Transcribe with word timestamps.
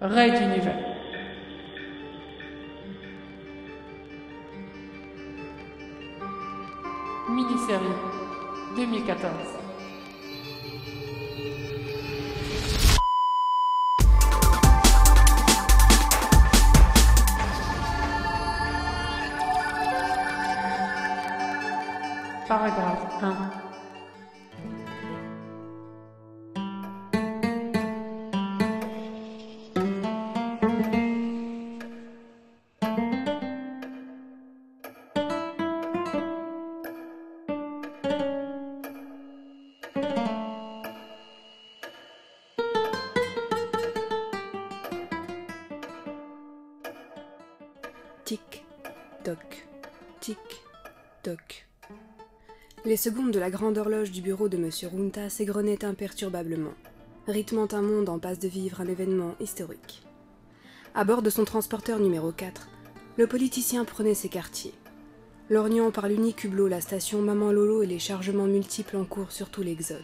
Raid 0.00 0.34
d'univers. 0.34 0.76
Mini-série 7.30 7.82
2014. 8.76 9.65
Les 52.96 53.02
secondes 53.02 53.30
de 53.30 53.38
la 53.38 53.50
grande 53.50 53.76
horloge 53.76 54.10
du 54.10 54.22
bureau 54.22 54.48
de 54.48 54.56
M. 54.56 54.70
Runta 54.90 55.28
s'égrenaient 55.28 55.84
imperturbablement, 55.84 56.72
rythmant 57.28 57.68
un 57.72 57.82
monde 57.82 58.08
en 58.08 58.18
passe 58.18 58.38
de 58.38 58.48
vivre 58.48 58.80
un 58.80 58.88
événement 58.88 59.34
historique. 59.38 60.02
À 60.94 61.04
bord 61.04 61.20
de 61.20 61.28
son 61.28 61.44
transporteur 61.44 61.98
numéro 61.98 62.32
4, 62.32 62.70
le 63.18 63.26
politicien 63.26 63.84
prenait 63.84 64.14
ses 64.14 64.30
quartiers, 64.30 64.72
lorgnant 65.50 65.90
par 65.90 66.08
l'unique 66.08 66.44
hublot 66.44 66.68
la 66.68 66.80
station 66.80 67.20
Maman 67.20 67.52
Lolo 67.52 67.82
et 67.82 67.86
les 67.86 67.98
chargements 67.98 68.46
multiples 68.46 68.96
en 68.96 69.04
cours 69.04 69.30
sur 69.30 69.50
tout 69.50 69.60
l'Exode. 69.60 70.00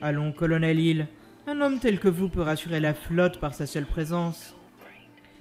Allons, 0.00 0.32
colonel 0.32 0.80
Hill, 0.80 1.08
un 1.46 1.60
homme 1.60 1.78
tel 1.78 2.00
que 2.00 2.08
vous 2.08 2.30
peut 2.30 2.40
rassurer 2.40 2.80
la 2.80 2.94
flotte 2.94 3.38
par 3.38 3.52
sa 3.52 3.66
seule 3.66 3.84
présence. 3.84 4.54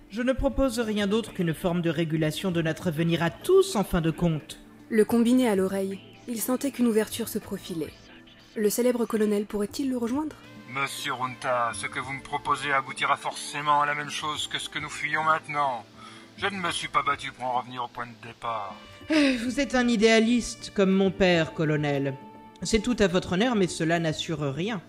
Je 0.09 0.21
ne 0.21 0.31
propose 0.31 0.79
rien 0.79 1.05
d'autre 1.05 1.33
qu'une 1.33 1.53
forme 1.53 1.81
de 1.81 1.89
régulation 1.89 2.49
de 2.51 2.61
notre 2.61 2.87
avenir 2.87 3.21
à 3.21 3.29
tous 3.29 3.75
en 3.75 3.83
fin 3.83 3.99
de 3.99 4.11
compte. 4.11 4.59
Le 4.89 5.03
combiné 5.03 5.49
à 5.49 5.55
l'oreille, 5.55 5.99
il 6.29 6.39
sentait 6.39 6.71
qu'une 6.71 6.87
ouverture 6.87 7.27
se 7.27 7.39
profilait. 7.39 7.91
Le 8.55 8.69
célèbre 8.69 9.05
colonel 9.05 9.45
pourrait-il 9.45 9.89
le 9.89 9.97
rejoindre? 9.97 10.35
Monsieur 10.73 11.13
Runta, 11.13 11.71
ce 11.73 11.87
que 11.87 11.99
vous 11.99 12.13
me 12.13 12.23
proposez 12.23 12.71
aboutira 12.71 13.17
forcément 13.17 13.81
à 13.81 13.85
la 13.85 13.95
même 13.95 14.09
chose 14.09 14.47
que 14.47 14.59
ce 14.59 14.69
que 14.69 14.79
nous 14.79 14.89
fuyons 14.89 15.23
maintenant. 15.23 15.85
Je 16.37 16.47
ne 16.47 16.57
me 16.57 16.71
suis 16.71 16.87
pas 16.87 17.03
battu 17.03 17.31
pour 17.31 17.45
en 17.45 17.59
revenir 17.59 17.83
au 17.83 17.87
point 17.87 18.05
de 18.05 18.27
départ. 18.27 18.75
Vous 19.43 19.59
êtes 19.59 19.75
un 19.75 19.87
idéaliste 19.87 20.71
comme 20.73 20.91
mon 20.91 21.11
père, 21.11 21.53
colonel. 21.53 22.15
C'est 22.63 22.81
tout 22.81 22.95
à 22.99 23.07
votre 23.07 23.33
honneur, 23.33 23.55
mais 23.55 23.67
cela 23.67 23.99
n'assure 23.99 24.53
rien. 24.53 24.81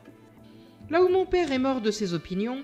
Là 0.91 1.03
où 1.03 1.09
mon 1.09 1.27
père 1.27 1.53
est 1.53 1.59
mort 1.59 1.81
de 1.81 1.91
ses 1.91 2.15
opinions, 2.15 2.63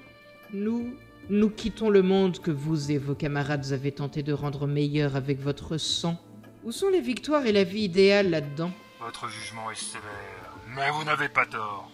nous, 0.52 0.94
nous 1.30 1.50
quittons 1.50 1.90
le 1.90 2.02
monde 2.02 2.38
que 2.38 2.50
vous 2.50 2.90
et 2.90 2.98
vos 2.98 3.14
camarades 3.14 3.72
avez 3.72 3.92
tenté 3.92 4.22
de 4.22 4.32
rendre 4.32 4.66
meilleur 4.66 5.16
avec 5.16 5.40
votre 5.40 5.78
sang. 5.78 6.20
Où 6.64 6.72
sont 6.72 6.88
les 6.88 7.00
victoires 7.00 7.46
et 7.46 7.52
la 7.52 7.64
vie 7.64 7.82
idéale 7.84 8.30
là-dedans? 8.30 8.70
Votre 9.00 9.28
jugement 9.28 9.70
est 9.70 9.80
sévère, 9.80 10.56
mais 10.74 10.90
vous 10.90 11.04
n'avez 11.04 11.28
pas 11.28 11.46
tort. 11.46 11.90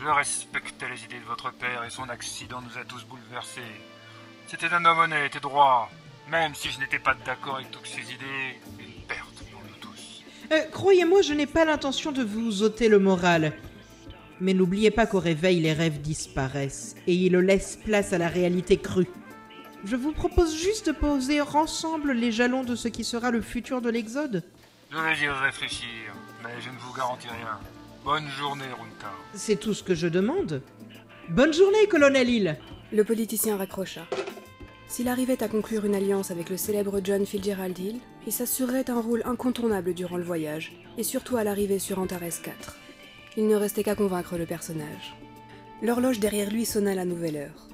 Je 0.00 0.06
respectais 0.06 0.88
les 0.88 1.04
idées 1.04 1.20
de 1.20 1.28
votre 1.28 1.52
père 1.52 1.84
et 1.84 1.90
son 1.90 2.08
accident 2.08 2.60
nous 2.60 2.78
a 2.78 2.84
tous 2.84 3.04
bouleversés. 3.04 3.60
C'était 4.46 4.72
un 4.72 4.84
homme 4.84 4.98
honnête 4.98 5.36
et 5.36 5.40
droit. 5.40 5.90
Même 6.30 6.54
si 6.54 6.70
je 6.70 6.80
n'étais 6.80 6.98
pas 6.98 7.14
d'accord 7.26 7.56
avec 7.56 7.70
toutes 7.70 7.86
ses 7.86 8.00
idées, 8.00 8.58
une 8.78 9.06
perte 9.06 9.44
pour 9.50 9.60
nous 9.60 9.76
tous. 9.80 10.22
Euh, 10.52 10.62
Croyez-moi, 10.72 11.20
je 11.20 11.34
n'ai 11.34 11.46
pas 11.46 11.64
l'intention 11.66 12.12
de 12.12 12.22
vous 12.22 12.62
ôter 12.62 12.88
le 12.88 12.98
moral. 12.98 13.52
Mais 14.40 14.54
n'oubliez 14.54 14.90
pas 14.90 15.06
qu'au 15.06 15.20
réveil, 15.20 15.60
les 15.60 15.72
rêves 15.72 16.00
disparaissent 16.00 16.96
et 17.06 17.14
ils 17.14 17.36
laissent 17.36 17.78
place 17.84 18.12
à 18.12 18.18
la 18.18 18.28
réalité 18.28 18.76
crue. 18.76 19.06
Je 19.84 19.96
vous 19.96 20.12
propose 20.12 20.56
juste 20.56 20.86
de 20.86 20.92
poser 20.92 21.40
ensemble 21.40 22.12
les 22.12 22.32
jalons 22.32 22.64
de 22.64 22.74
ce 22.74 22.88
qui 22.88 23.04
sera 23.04 23.30
le 23.30 23.42
futur 23.42 23.80
de 23.80 23.90
l'Exode. 23.90 24.42
Je 24.90 24.96
vais 24.96 25.24
y 25.24 25.28
réfléchir, 25.28 26.14
mais 26.42 26.50
je 26.60 26.70
ne 26.70 26.78
vous 26.78 26.94
garantis 26.94 27.28
rien. 27.28 27.58
Bonne 28.04 28.28
journée, 28.28 28.64
Runta. 28.64 29.12
C'est 29.34 29.60
tout 29.60 29.74
ce 29.74 29.82
que 29.82 29.94
je 29.94 30.08
demande. 30.08 30.62
Bonne 31.28 31.52
journée, 31.52 31.86
colonel 31.88 32.28
Hill. 32.28 32.56
Le 32.92 33.04
politicien 33.04 33.56
raccrocha. 33.56 34.06
S'il 34.88 35.08
arrivait 35.08 35.42
à 35.42 35.48
conclure 35.48 35.84
une 35.84 35.94
alliance 35.94 36.30
avec 36.30 36.50
le 36.50 36.56
célèbre 36.56 37.00
John 37.02 37.26
Fitzgerald 37.26 37.78
Hill, 37.78 37.98
il 38.26 38.32
s'assurerait 38.32 38.90
un 38.90 39.00
rôle 39.00 39.22
incontournable 39.24 39.94
durant 39.94 40.16
le 40.16 40.22
voyage, 40.22 40.72
et 40.96 41.02
surtout 41.02 41.36
à 41.36 41.44
l'arrivée 41.44 41.78
sur 41.78 41.98
Antares 41.98 42.42
4. 42.42 42.76
Il 43.36 43.48
ne 43.48 43.56
restait 43.56 43.82
qu'à 43.82 43.96
convaincre 43.96 44.36
le 44.38 44.46
personnage. 44.46 45.14
L'horloge 45.82 46.20
derrière 46.20 46.50
lui 46.50 46.64
sonna 46.64 46.94
la 46.94 47.04
nouvelle 47.04 47.36
heure. 47.36 47.68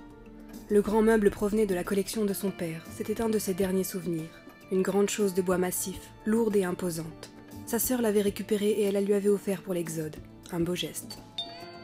Le 0.71 0.81
grand 0.81 1.03
meuble 1.03 1.31
provenait 1.31 1.67
de 1.67 1.75
la 1.75 1.85
collection 1.85 2.25
de 2.25 2.33
son 2.33 2.51
père, 2.51 2.85
c'était 2.97 3.21
un 3.21 3.29
de 3.29 3.39
ses 3.39 3.55
derniers 3.55 3.85
souvenirs. 3.85 4.31
Une 4.73 4.83
grande 4.83 5.11
chose 5.11 5.35
de 5.35 5.43
bois 5.43 5.59
massif, 5.59 5.99
lourde 6.25 6.57
et 6.57 6.65
imposante. 6.65 7.31
Sa 7.67 7.79
sœur 7.79 8.01
l'avait 8.01 8.23
récupérée 8.23 8.71
et 8.71 8.85
elle 8.85 8.95
la 8.95 9.01
lui 9.01 9.15
avait 9.15 9.29
offert 9.29 9.63
pour 9.63 9.75
l'exode. 9.75 10.17
Un 10.53 10.61
beau 10.61 10.75
geste. 10.75 11.19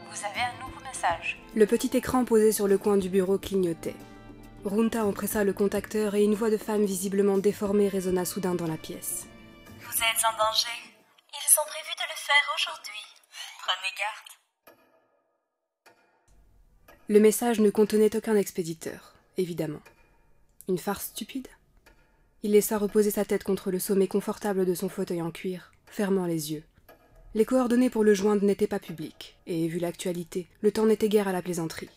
Vous 0.09 0.25
avez 0.25 0.41
un 0.41 0.65
nouveau 0.65 0.81
message. 0.83 1.39
Le 1.55 1.65
petit 1.65 1.95
écran 1.95 2.25
posé 2.25 2.51
sur 2.51 2.67
le 2.67 2.77
coin 2.77 2.97
du 2.97 3.09
bureau 3.09 3.37
clignotait. 3.37 3.95
Runta 4.65 5.05
empressa 5.05 5.43
le 5.43 5.53
contacteur 5.53 6.15
et 6.15 6.23
une 6.23 6.35
voix 6.35 6.49
de 6.49 6.57
femme 6.57 6.85
visiblement 6.85 7.37
déformée 7.37 7.89
résonna 7.89 8.25
soudain 8.25 8.55
dans 8.55 8.67
la 8.67 8.77
pièce. 8.77 9.27
Vous 9.81 9.97
êtes 9.97 10.23
en 10.25 10.37
danger. 10.37 10.77
Ils 11.31 11.59
ont 11.59 11.67
prévu 11.67 11.93
de 11.95 12.03
le 12.03 12.17
faire 12.17 12.55
aujourd'hui. 12.55 13.16
Le 17.09 17.21
message 17.21 17.61
ne 17.61 17.69
contenait 17.69 18.15
aucun 18.17 18.35
expéditeur, 18.35 19.15
évidemment. 19.37 19.79
Une 20.67 20.77
farce 20.77 21.05
stupide 21.05 21.47
Il 22.43 22.51
laissa 22.51 22.77
reposer 22.77 23.11
sa 23.11 23.23
tête 23.23 23.45
contre 23.45 23.71
le 23.71 23.79
sommet 23.79 24.09
confortable 24.09 24.65
de 24.65 24.75
son 24.75 24.89
fauteuil 24.89 25.21
en 25.21 25.31
cuir, 25.31 25.71
fermant 25.85 26.25
les 26.25 26.51
yeux. 26.51 26.63
Les 27.33 27.45
coordonnées 27.45 27.89
pour 27.89 28.03
le 28.03 28.13
joindre 28.13 28.43
n'étaient 28.43 28.67
pas 28.67 28.79
publiques, 28.79 29.37
et 29.47 29.69
vu 29.69 29.79
l'actualité, 29.79 30.47
le 30.61 30.71
temps 30.71 30.85
n'était 30.85 31.07
guère 31.07 31.29
à 31.29 31.31
la 31.31 31.41
plaisanterie. 31.41 31.89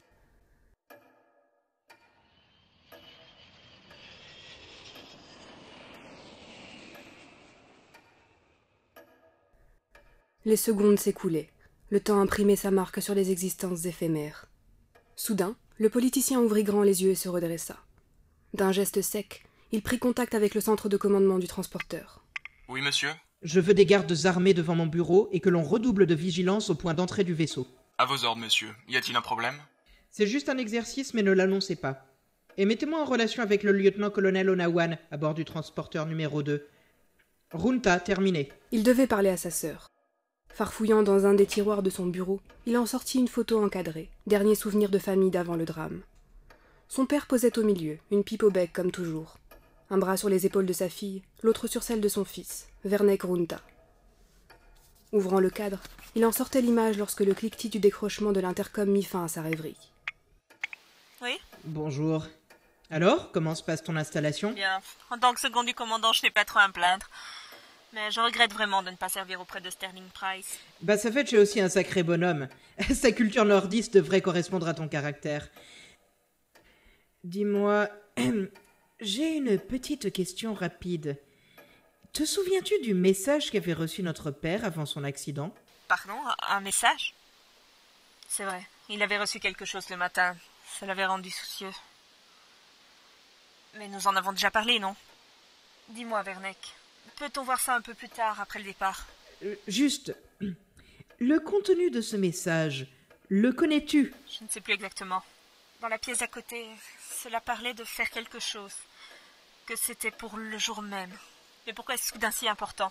Les 10.45 10.57
secondes 10.57 10.99
s'écoulaient. 10.99 11.51
Le 11.93 11.99
temps 11.99 12.21
imprimait 12.21 12.55
sa 12.55 12.71
marque 12.71 13.03
sur 13.03 13.17
les 13.17 13.33
existences 13.33 13.85
éphémères. 13.85 14.47
Soudain, 15.17 15.57
le 15.77 15.91
politicien 15.91 16.39
ouvrit 16.39 16.63
grand 16.63 16.85
les 16.85 17.03
yeux 17.03 17.11
et 17.11 17.17
se 17.17 17.29
redressa. 17.29 17.77
D'un 18.55 18.71
geste 18.71 19.03
sec, 19.03 19.45
il 19.73 19.83
prit 19.83 19.99
contact 19.99 20.37
avec 20.37 20.55
le 20.55 20.61
centre 20.61 20.89
de 20.89 20.97
commandement 20.97 21.41
du 21.41 21.49
transporteur. 21.49 22.25
Oui, 22.69 22.81
monsieur 22.81 23.11
Je 23.43 23.59
veux 23.59 23.75
des 23.75 23.87
gardes 23.87 24.15
armés 24.25 24.55
devant 24.55 24.77
mon 24.77 24.87
bureau 24.87 25.29
et 25.33 25.41
que 25.41 25.49
l'on 25.49 25.65
redouble 25.65 26.07
de 26.07 26.15
vigilance 26.15 26.71
au 26.71 26.77
point 26.77 26.95
d'entrée 26.95 27.25
du 27.25 27.35
vaisseau. 27.35 27.67
À 27.99 28.05
vos 28.05 28.25
ordres, 28.25 28.41
monsieur. 28.41 28.71
Y 28.89 28.97
a-t-il 28.97 29.17
un 29.17 29.21
problème? 29.21 29.61
C'est 30.13 30.29
juste 30.29 30.49
un 30.49 30.59
exercice, 30.59 31.13
mais 31.13 31.25
ne 31.25 31.33
l'annoncez 31.33 31.75
pas. 31.75 32.07
Et 32.57 32.67
mettez-moi 32.67 33.03
en 33.03 33.05
relation 33.05 33.43
avec 33.43 33.65
le 33.65 33.73
lieutenant-colonel 33.73 34.49
Onawan 34.49 34.97
à 35.11 35.17
bord 35.17 35.35
du 35.35 35.45
transporteur 35.45 36.07
numéro 36.07 36.45
2. 36.45 36.69
Runta, 37.51 37.99
terminé. 37.99 38.49
Il 38.71 38.85
devait 38.85 39.09
parler 39.09 39.31
à 39.31 39.37
sa 39.37 39.51
sœur. 39.51 39.90
Farfouillant 40.53 41.03
dans 41.03 41.27
un 41.27 41.35
des 41.35 41.47
tiroirs 41.47 41.83
de 41.83 41.91
son 41.91 42.07
bureau, 42.07 42.41
il 42.67 42.77
en 42.77 42.87
sortit 42.87 43.19
une 43.19 43.29
photo 43.29 43.63
encadrée, 43.65 44.11
dernier 44.27 44.55
souvenir 44.55 44.91
de 44.91 44.99
famille 44.99 45.31
d'avant 45.31 45.57
le 45.57 45.65
drame. 45.65 46.03
Son 46.89 47.07
père 47.07 47.27
posait 47.27 47.59
au 47.59 47.63
milieu, 47.63 47.99
une 48.11 48.25
pipe 48.25 48.43
au 48.43 48.51
bec 48.51 48.73
comme 48.73 48.91
toujours. 48.91 49.39
Un 49.91 49.99
bras 49.99 50.17
sur 50.17 50.29
les 50.29 50.47
épaules 50.47 50.67
de 50.67 50.73
sa 50.73 50.89
fille, 50.89 51.23
l'autre 51.43 51.67
sur 51.67 51.83
celle 51.83 52.01
de 52.01 52.09
son 52.09 52.25
fils, 52.25 52.69
Vernek 52.85 53.23
Runta. 53.23 53.61
Ouvrant 55.13 55.41
le 55.41 55.51
cadre, 55.51 55.81
il 56.15 56.25
en 56.25 56.33
sortait 56.33 56.61
l'image 56.61 56.99
lorsque 56.99 57.21
le 57.21 57.35
cliquetis 57.35 57.69
du 57.69 57.79
décrochement 57.79 58.33
de 58.33 58.41
l'intercom 58.41 58.89
mit 58.89 59.03
fin 59.03 59.25
à 59.25 59.29
sa 59.29 59.43
rêverie. 59.43 59.77
Oui 61.23 61.39
Bonjour. 61.65 62.27
Alors, 62.91 63.31
comment 63.33 63.55
se 63.55 63.63
passe 63.63 63.83
ton 63.83 63.97
installation? 63.97 64.53
Bien. 64.53 64.81
En 65.11 65.19
tant 65.19 65.33
que 65.33 65.41
second 65.41 65.63
du 65.63 65.75
commandant, 65.75 66.13
je 66.13 66.23
n'ai 66.23 66.31
pas 66.31 66.45
trop 66.45 66.59
à 66.59 66.69
me 66.69 66.73
plaindre. 66.73 67.07
Mais 67.93 68.11
je 68.11 68.21
regrette 68.21 68.53
vraiment 68.53 68.83
de 68.83 68.91
ne 68.91 68.97
pas 68.97 69.09
servir 69.09 69.41
auprès 69.41 69.61
de 69.61 69.69
Sterling 69.69 70.09
Price. 70.11 70.59
Bah, 70.81 70.97
ça 70.97 71.11
fait 71.11 71.25
que 71.25 71.31
j'ai 71.31 71.39
aussi 71.39 71.61
un 71.61 71.69
sacré 71.69 72.03
bonhomme. 72.03 72.49
Sa 72.95 73.11
culture 73.11 73.45
nordiste 73.45 73.95
devrait 73.95 74.21
correspondre 74.21 74.69
à 74.69 74.75
ton 74.75 74.89
caractère. 74.89 75.49
Dis-moi, 77.25 77.89
j'ai 79.01 79.37
une 79.37 79.59
petite 79.59 80.13
question 80.13 80.55
rapide. 80.55 81.21
Te 82.13 82.25
souviens-tu 82.25 82.81
du 82.81 82.95
message 82.95 83.51
qu'avait 83.51 83.73
reçu 83.73 84.03
notre 84.03 84.31
père 84.31 84.65
avant 84.65 84.87
son 84.87 85.05
accident? 85.05 85.53
Pardon 85.89 86.19
Un 86.49 86.61
message? 86.61 87.15
C'est 88.29 88.45
vrai. 88.45 88.63
Il 88.89 89.03
avait 89.03 89.19
reçu 89.19 89.41
quelque 89.41 89.65
chose 89.65 89.89
le 89.91 89.97
matin. 89.97 90.37
Ça 90.79 90.87
l'avait 90.87 91.07
rendu 91.07 91.31
soucieux. 91.31 91.73
Mais 93.77 93.89
nous 93.89 94.07
en 94.07 94.17
avons 94.17 94.33
déjà 94.33 94.51
parlé, 94.51 94.79
non? 94.79 94.95
Dis-moi, 95.89 96.23
Verneck. 96.23 96.75
Peut-on 97.21 97.43
voir 97.45 97.61
ça 97.61 97.75
un 97.75 97.83
peu 97.83 97.93
plus 97.93 98.09
tard, 98.09 98.41
après 98.41 98.59
le 98.61 98.65
départ 98.65 99.07
Euh, 99.45 99.55
juste. 99.69 100.15
Le 101.19 101.39
contenu 101.39 101.91
de 101.91 102.01
ce 102.01 102.17
message, 102.17 102.87
le 103.29 103.53
connais-tu 103.53 104.15
Je 104.27 104.43
ne 104.43 104.49
sais 104.49 104.63
plus 104.63 104.73
exactement. 104.73 105.23
Dans 105.83 105.89
la 105.89 105.99
pièce 105.99 106.23
à 106.23 106.27
côté, 106.27 106.65
cela 107.23 107.43
parlait 107.43 107.75
de 107.75 107.85
faire 107.85 108.09
quelque 108.09 108.39
chose. 108.41 108.73
Que 109.67 109.77
c'était 109.77 110.11
pour 110.11 110.39
le 110.39 110.57
jour 110.57 110.81
même. 110.81 111.11
Mais 111.67 111.75
pourquoi 111.75 111.95
est-ce 111.95 112.09
soudain 112.11 112.31
si 112.31 112.49
important? 112.49 112.91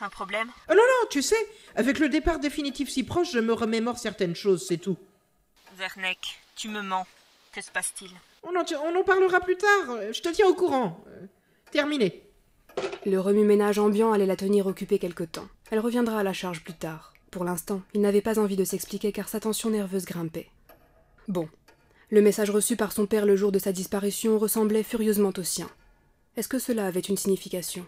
Un 0.00 0.08
problème? 0.08 0.50
Oh 0.70 0.74
non, 0.74 0.76
non, 0.82 1.08
tu 1.10 1.20
sais, 1.20 1.36
avec 1.74 1.98
le 1.98 2.08
départ 2.08 2.38
définitif 2.38 2.88
si 2.88 3.04
proche, 3.04 3.30
je 3.32 3.38
me 3.40 3.52
remémore 3.52 3.98
certaines 3.98 4.36
choses, 4.36 4.66
c'est 4.66 4.78
tout. 4.78 4.96
Verneck, 5.74 6.40
tu 6.56 6.68
me 6.70 6.80
mens. 6.80 7.06
Que 7.52 7.60
se 7.60 7.70
passe-t-il? 7.70 8.10
On 8.42 8.56
en, 8.56 8.64
on 8.84 8.96
en 9.00 9.04
parlera 9.04 9.40
plus 9.40 9.56
tard, 9.58 10.12
je 10.12 10.20
te 10.22 10.30
tiens 10.30 10.46
au 10.46 10.54
courant. 10.54 11.04
Euh, 11.08 11.26
terminé. 11.70 12.22
Le 13.04 13.20
remue-ménage 13.20 13.78
ambiant 13.78 14.12
allait 14.12 14.26
la 14.26 14.36
tenir 14.36 14.66
occupée 14.66 14.98
quelque 14.98 15.24
temps. 15.24 15.46
Elle 15.70 15.78
reviendra 15.78 16.20
à 16.20 16.22
la 16.22 16.32
charge 16.32 16.64
plus 16.64 16.74
tard. 16.74 17.12
Pour 17.30 17.44
l'instant, 17.44 17.82
il 17.94 18.00
n'avait 18.00 18.20
pas 18.20 18.38
envie 18.38 18.56
de 18.56 18.64
s'expliquer 18.64 19.12
car 19.12 19.28
sa 19.28 19.40
tension 19.40 19.70
nerveuse 19.70 20.04
grimpait. 20.04 20.48
Bon. 21.28 21.48
Le 22.10 22.20
message 22.20 22.50
reçu 22.50 22.76
par 22.76 22.92
son 22.92 23.06
père 23.06 23.26
le 23.26 23.36
jour 23.36 23.52
de 23.52 23.58
sa 23.58 23.72
disparition 23.72 24.38
ressemblait 24.38 24.82
furieusement 24.82 25.32
au 25.36 25.42
sien. 25.42 25.68
Est-ce 26.36 26.48
que 26.48 26.58
cela 26.58 26.86
avait 26.86 27.00
une 27.00 27.16
signification? 27.16 27.84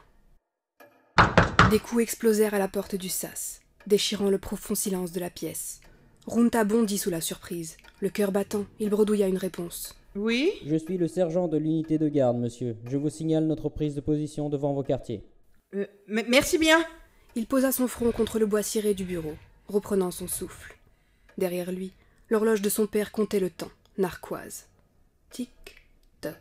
Des 1.70 1.78
coups 1.78 2.02
explosèrent 2.02 2.54
à 2.54 2.58
la 2.58 2.68
porte 2.68 2.94
du 2.94 3.08
sas, 3.08 3.60
déchirant 3.86 4.30
le 4.30 4.38
profond 4.38 4.74
silence 4.74 5.12
de 5.12 5.20
la 5.20 5.30
pièce. 5.30 5.80
Runta 6.26 6.64
bondit 6.64 6.98
sous 6.98 7.10
la 7.10 7.20
surprise. 7.20 7.76
Le 8.00 8.08
cœur 8.08 8.32
battant, 8.32 8.64
il 8.80 8.90
bredouilla 8.90 9.28
une 9.28 9.36
réponse. 9.36 9.96
Oui 10.18 10.52
Je 10.66 10.74
suis 10.74 10.98
le 10.98 11.06
sergent 11.06 11.46
de 11.46 11.56
l'unité 11.56 11.96
de 11.96 12.08
garde, 12.08 12.36
monsieur. 12.38 12.76
Je 12.84 12.96
vous 12.96 13.08
signale 13.08 13.46
notre 13.46 13.68
prise 13.68 13.94
de 13.94 14.00
position 14.00 14.48
devant 14.48 14.74
vos 14.74 14.82
quartiers. 14.82 15.22
Euh, 15.74 15.86
Merci 16.08 16.58
bien. 16.58 16.84
Il 17.36 17.46
posa 17.46 17.70
son 17.70 17.86
front 17.86 18.10
contre 18.10 18.40
le 18.40 18.46
bois 18.46 18.62
ciré 18.62 18.94
du 18.94 19.04
bureau, 19.04 19.34
reprenant 19.68 20.10
son 20.10 20.26
souffle. 20.26 20.76
Derrière 21.36 21.70
lui, 21.70 21.92
l'horloge 22.30 22.62
de 22.62 22.68
son 22.68 22.88
père 22.88 23.12
comptait 23.12 23.38
le 23.38 23.48
temps, 23.48 23.70
narquoise. 23.96 24.66
Tic, 25.30 25.50
toc, 26.20 26.34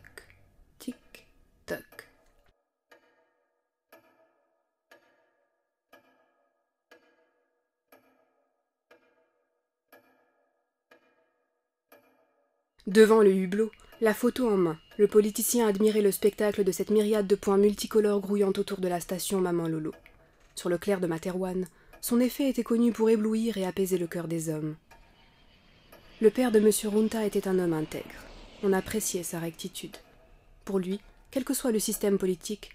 Devant 12.88 13.20
le 13.20 13.30
hublot, 13.34 13.70
la 14.00 14.14
photo 14.14 14.48
en 14.48 14.56
main, 14.56 14.78
le 14.96 15.06
politicien 15.06 15.68
admirait 15.68 16.00
le 16.00 16.10
spectacle 16.10 16.64
de 16.64 16.72
cette 16.72 16.88
myriade 16.88 17.26
de 17.26 17.34
points 17.34 17.58
multicolores 17.58 18.22
grouillant 18.22 18.48
autour 18.56 18.80
de 18.80 18.88
la 18.88 18.98
station 18.98 19.42
Maman 19.42 19.68
Lolo. 19.68 19.92
Sur 20.54 20.70
le 20.70 20.78
clair 20.78 20.98
de 20.98 21.06
Materwan, 21.06 21.66
son 22.00 22.18
effet 22.18 22.48
était 22.48 22.62
connu 22.62 22.90
pour 22.90 23.10
éblouir 23.10 23.58
et 23.58 23.66
apaiser 23.66 23.98
le 23.98 24.06
cœur 24.06 24.26
des 24.26 24.48
hommes. 24.48 24.74
Le 26.22 26.30
père 26.30 26.50
de 26.50 26.60
M. 26.60 26.70
Runta 26.84 27.26
était 27.26 27.46
un 27.46 27.58
homme 27.58 27.74
intègre. 27.74 28.24
On 28.62 28.72
appréciait 28.72 29.22
sa 29.22 29.38
rectitude. 29.38 29.98
Pour 30.64 30.78
lui, 30.78 30.98
quel 31.30 31.44
que 31.44 31.52
soit 31.52 31.72
le 31.72 31.80
système 31.80 32.16
politique, 32.16 32.70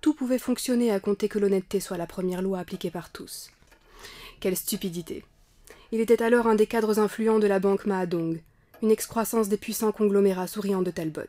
tout 0.00 0.14
pouvait 0.14 0.38
fonctionner 0.38 0.92
à 0.92 0.98
compter 0.98 1.28
que 1.28 1.38
l'honnêteté 1.38 1.78
soit 1.80 1.98
la 1.98 2.06
première 2.06 2.40
loi 2.40 2.58
appliquée 2.58 2.90
par 2.90 3.12
tous. 3.12 3.50
Quelle 4.40 4.56
stupidité. 4.56 5.26
Il 5.92 6.00
était 6.00 6.22
alors 6.22 6.46
un 6.46 6.54
des 6.54 6.66
cadres 6.66 7.00
influents 7.00 7.38
de 7.38 7.46
la 7.46 7.58
banque 7.58 7.84
Mahadong, 7.84 8.40
une 8.80 8.90
excroissance 8.92 9.48
des 9.48 9.56
puissants 9.56 9.90
conglomérats 9.90 10.46
souriants 10.46 10.82
de 10.82 10.90
Talbot. 10.90 11.22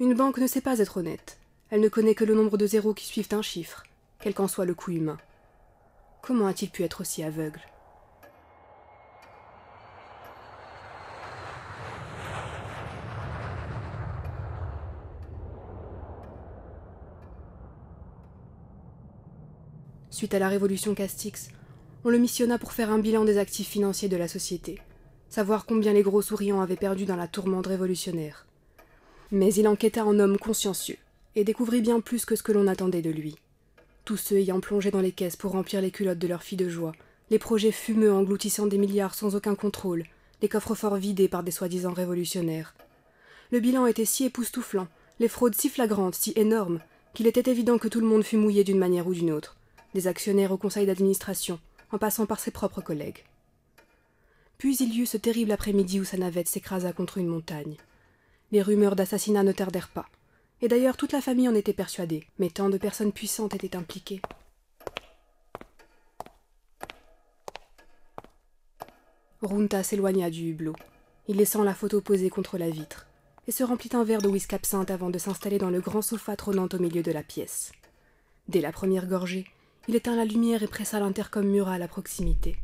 Une 0.00 0.14
banque 0.14 0.38
ne 0.38 0.46
sait 0.46 0.62
pas 0.62 0.78
être 0.78 0.96
honnête. 0.96 1.38
Elle 1.70 1.80
ne 1.80 1.88
connaît 1.88 2.14
que 2.14 2.24
le 2.24 2.34
nombre 2.34 2.56
de 2.56 2.66
zéros 2.66 2.94
qui 2.94 3.04
suivent 3.04 3.32
un 3.32 3.42
chiffre, 3.42 3.82
quel 4.20 4.32
qu'en 4.32 4.48
soit 4.48 4.64
le 4.64 4.74
coût 4.74 4.92
humain. 4.92 5.18
Comment 6.22 6.46
a-t-il 6.46 6.70
pu 6.70 6.82
être 6.82 7.02
aussi 7.02 7.22
aveugle? 7.22 7.60
Suite 20.10 20.32
à 20.32 20.38
la 20.38 20.48
révolution 20.48 20.94
Castix, 20.94 21.48
on 22.04 22.08
le 22.08 22.18
missionna 22.18 22.56
pour 22.56 22.72
faire 22.72 22.90
un 22.90 22.98
bilan 22.98 23.24
des 23.24 23.36
actifs 23.36 23.68
financiers 23.68 24.08
de 24.08 24.16
la 24.16 24.28
société, 24.28 24.80
savoir 25.34 25.66
combien 25.66 25.92
les 25.92 26.04
gros 26.04 26.22
souriants 26.22 26.60
avaient 26.60 26.76
perdu 26.76 27.06
dans 27.06 27.16
la 27.16 27.26
tourmente 27.26 27.66
révolutionnaire. 27.66 28.46
Mais 29.32 29.52
il 29.52 29.66
enquêta 29.66 30.04
en 30.06 30.20
homme 30.20 30.38
consciencieux, 30.38 30.98
et 31.34 31.42
découvrit 31.42 31.80
bien 31.80 31.98
plus 31.98 32.24
que 32.24 32.36
ce 32.36 32.44
que 32.44 32.52
l'on 32.52 32.68
attendait 32.68 33.02
de 33.02 33.10
lui. 33.10 33.34
Tous 34.04 34.16
ceux 34.16 34.36
ayant 34.36 34.60
plongé 34.60 34.92
dans 34.92 35.00
les 35.00 35.10
caisses 35.10 35.34
pour 35.34 35.50
remplir 35.50 35.80
les 35.80 35.90
culottes 35.90 36.20
de 36.20 36.28
leurs 36.28 36.44
filles 36.44 36.58
de 36.58 36.68
joie, 36.68 36.92
les 37.30 37.40
projets 37.40 37.72
fumeux 37.72 38.12
engloutissant 38.12 38.66
des 38.66 38.78
milliards 38.78 39.16
sans 39.16 39.34
aucun 39.34 39.56
contrôle, 39.56 40.04
les 40.40 40.48
coffres-forts 40.48 40.98
vidés 40.98 41.26
par 41.26 41.42
des 41.42 41.50
soi-disant 41.50 41.94
révolutionnaires. 41.94 42.72
Le 43.50 43.58
bilan 43.58 43.86
était 43.86 44.04
si 44.04 44.26
époustouflant, 44.26 44.86
les 45.18 45.26
fraudes 45.26 45.56
si 45.56 45.68
flagrantes, 45.68 46.14
si 46.14 46.32
énormes, 46.36 46.78
qu'il 47.12 47.26
était 47.26 47.50
évident 47.50 47.78
que 47.78 47.88
tout 47.88 48.00
le 48.00 48.06
monde 48.06 48.22
fut 48.22 48.36
mouillé 48.36 48.62
d'une 48.62 48.78
manière 48.78 49.08
ou 49.08 49.14
d'une 49.14 49.32
autre, 49.32 49.56
des 49.94 50.06
actionnaires 50.06 50.52
au 50.52 50.58
conseil 50.58 50.86
d'administration, 50.86 51.58
en 51.90 51.98
passant 51.98 52.26
par 52.26 52.38
ses 52.38 52.52
propres 52.52 52.82
collègues. 52.82 53.24
Puis 54.58 54.76
il 54.76 54.94
y 54.94 55.00
eut 55.00 55.06
ce 55.06 55.16
terrible 55.16 55.52
après-midi 55.52 56.00
où 56.00 56.04
sa 56.04 56.16
navette 56.16 56.48
s'écrasa 56.48 56.92
contre 56.92 57.18
une 57.18 57.26
montagne. 57.26 57.76
Les 58.52 58.62
rumeurs 58.62 58.96
d'assassinat 58.96 59.42
ne 59.42 59.52
tardèrent 59.52 59.88
pas, 59.88 60.06
et 60.62 60.68
d'ailleurs 60.68 60.96
toute 60.96 61.12
la 61.12 61.20
famille 61.20 61.48
en 61.48 61.54
était 61.54 61.72
persuadée, 61.72 62.26
mais 62.38 62.50
tant 62.50 62.68
de 62.68 62.78
personnes 62.78 63.12
puissantes 63.12 63.54
étaient 63.54 63.76
impliquées. 63.76 64.20
Runta 69.42 69.82
s'éloigna 69.82 70.30
du 70.30 70.50
hublot, 70.50 70.76
il 71.28 71.36
laissant 71.36 71.64
la 71.64 71.74
photo 71.74 72.00
posée 72.00 72.30
contre 72.30 72.56
la 72.56 72.70
vitre, 72.70 73.06
et 73.46 73.52
se 73.52 73.62
remplit 73.62 73.90
un 73.92 74.04
verre 74.04 74.22
de 74.22 74.28
whisky 74.28 74.54
absinthe 74.54 74.90
avant 74.90 75.10
de 75.10 75.18
s'installer 75.18 75.58
dans 75.58 75.70
le 75.70 75.80
grand 75.80 76.02
sofa 76.02 76.36
trônant 76.36 76.68
au 76.72 76.78
milieu 76.78 77.02
de 77.02 77.12
la 77.12 77.22
pièce. 77.22 77.72
Dès 78.48 78.60
la 78.60 78.72
première 78.72 79.06
gorgée, 79.06 79.46
il 79.88 79.96
éteint 79.96 80.16
la 80.16 80.24
lumière 80.24 80.62
et 80.62 80.66
pressa 80.66 80.98
l'intercom 80.98 81.46
mural 81.46 81.82
à 81.82 81.88
proximité. 81.88 82.56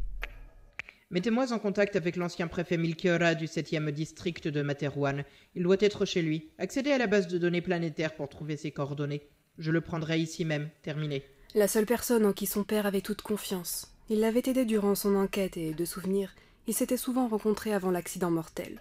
Mettez-moi 1.12 1.52
en 1.52 1.58
contact 1.58 1.96
avec 1.96 2.14
l'ancien 2.14 2.46
préfet 2.46 2.76
Milkiora 2.76 3.34
du 3.34 3.46
7e 3.46 3.90
district 3.90 4.46
de 4.46 4.62
Materwan. 4.62 5.24
Il 5.56 5.64
doit 5.64 5.76
être 5.80 6.04
chez 6.04 6.22
lui. 6.22 6.50
Accédez 6.58 6.92
à 6.92 6.98
la 6.98 7.08
base 7.08 7.26
de 7.26 7.36
données 7.36 7.60
planétaire 7.60 8.14
pour 8.14 8.28
trouver 8.28 8.56
ses 8.56 8.70
coordonnées. 8.70 9.28
Je 9.58 9.72
le 9.72 9.80
prendrai 9.80 10.20
ici 10.20 10.44
même. 10.44 10.70
Terminé. 10.82 11.24
La 11.56 11.66
seule 11.66 11.84
personne 11.84 12.24
en 12.24 12.32
qui 12.32 12.46
son 12.46 12.62
père 12.62 12.86
avait 12.86 13.00
toute 13.00 13.22
confiance. 13.22 13.92
Il 14.08 14.20
l'avait 14.20 14.42
aidé 14.46 14.64
durant 14.64 14.94
son 14.94 15.16
enquête 15.16 15.56
et, 15.56 15.74
de 15.74 15.84
souvenir, 15.84 16.32
ils 16.68 16.74
s'étaient 16.74 16.96
souvent 16.96 17.26
rencontrés 17.26 17.74
avant 17.74 17.90
l'accident 17.90 18.30
mortel. 18.30 18.80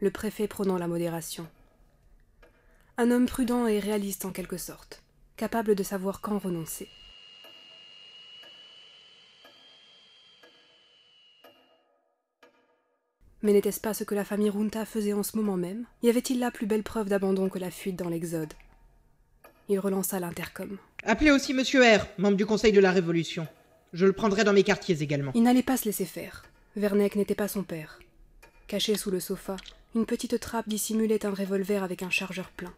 Le 0.00 0.10
préfet 0.10 0.48
prônant 0.48 0.78
la 0.78 0.88
modération. 0.88 1.46
Un 2.96 3.12
homme 3.12 3.26
prudent 3.26 3.68
et 3.68 3.78
réaliste 3.78 4.24
en 4.24 4.32
quelque 4.32 4.56
sorte, 4.56 5.04
capable 5.36 5.76
de 5.76 5.84
savoir 5.84 6.20
quand 6.20 6.38
renoncer. 6.38 6.88
Mais 13.42 13.52
n'était-ce 13.52 13.80
pas 13.80 13.94
ce 13.94 14.02
que 14.02 14.16
la 14.16 14.24
famille 14.24 14.50
Runta 14.50 14.84
faisait 14.84 15.12
en 15.12 15.22
ce 15.22 15.36
moment 15.36 15.56
même? 15.56 15.84
Y 16.02 16.08
avait-il 16.08 16.40
là 16.40 16.50
plus 16.50 16.66
belle 16.66 16.82
preuve 16.82 17.08
d'abandon 17.08 17.48
que 17.48 17.58
la 17.58 17.70
fuite 17.70 17.96
dans 17.96 18.08
l'Exode? 18.08 18.52
Il 19.68 19.78
relança 19.78 20.18
l'intercom. 20.18 20.76
Appelez 21.04 21.30
aussi 21.30 21.54
Monsieur 21.54 21.82
R, 21.82 22.06
membre 22.18 22.36
du 22.36 22.46
Conseil 22.46 22.72
de 22.72 22.80
la 22.80 22.90
Révolution. 22.90 23.46
Je 23.92 24.06
le 24.06 24.12
prendrai 24.12 24.42
dans 24.42 24.52
mes 24.52 24.64
quartiers 24.64 25.02
également. 25.02 25.30
Il 25.34 25.44
n'allait 25.44 25.62
pas 25.62 25.76
se 25.76 25.84
laisser 25.84 26.04
faire. 26.04 26.44
Verneck 26.74 27.14
n'était 27.16 27.34
pas 27.34 27.48
son 27.48 27.62
père. 27.62 28.00
Caché 28.66 28.96
sous 28.96 29.10
le 29.10 29.20
sofa, 29.20 29.56
une 29.94 30.04
petite 30.04 30.40
trappe 30.40 30.68
dissimulait 30.68 31.24
un 31.24 31.32
revolver 31.32 31.82
avec 31.82 32.02
un 32.02 32.10
chargeur 32.10 32.50
plein. 32.50 32.74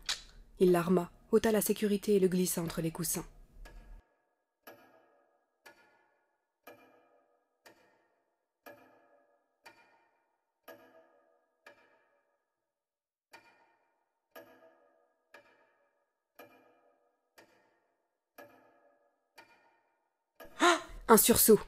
Il 0.58 0.72
l'arma, 0.72 1.10
ôta 1.32 1.52
la 1.52 1.62
sécurité 1.62 2.16
et 2.16 2.20
le 2.20 2.28
glissa 2.28 2.60
entre 2.60 2.82
les 2.82 2.90
coussins. 2.90 3.24
Un 21.12 21.16
sursaut. 21.16 21.58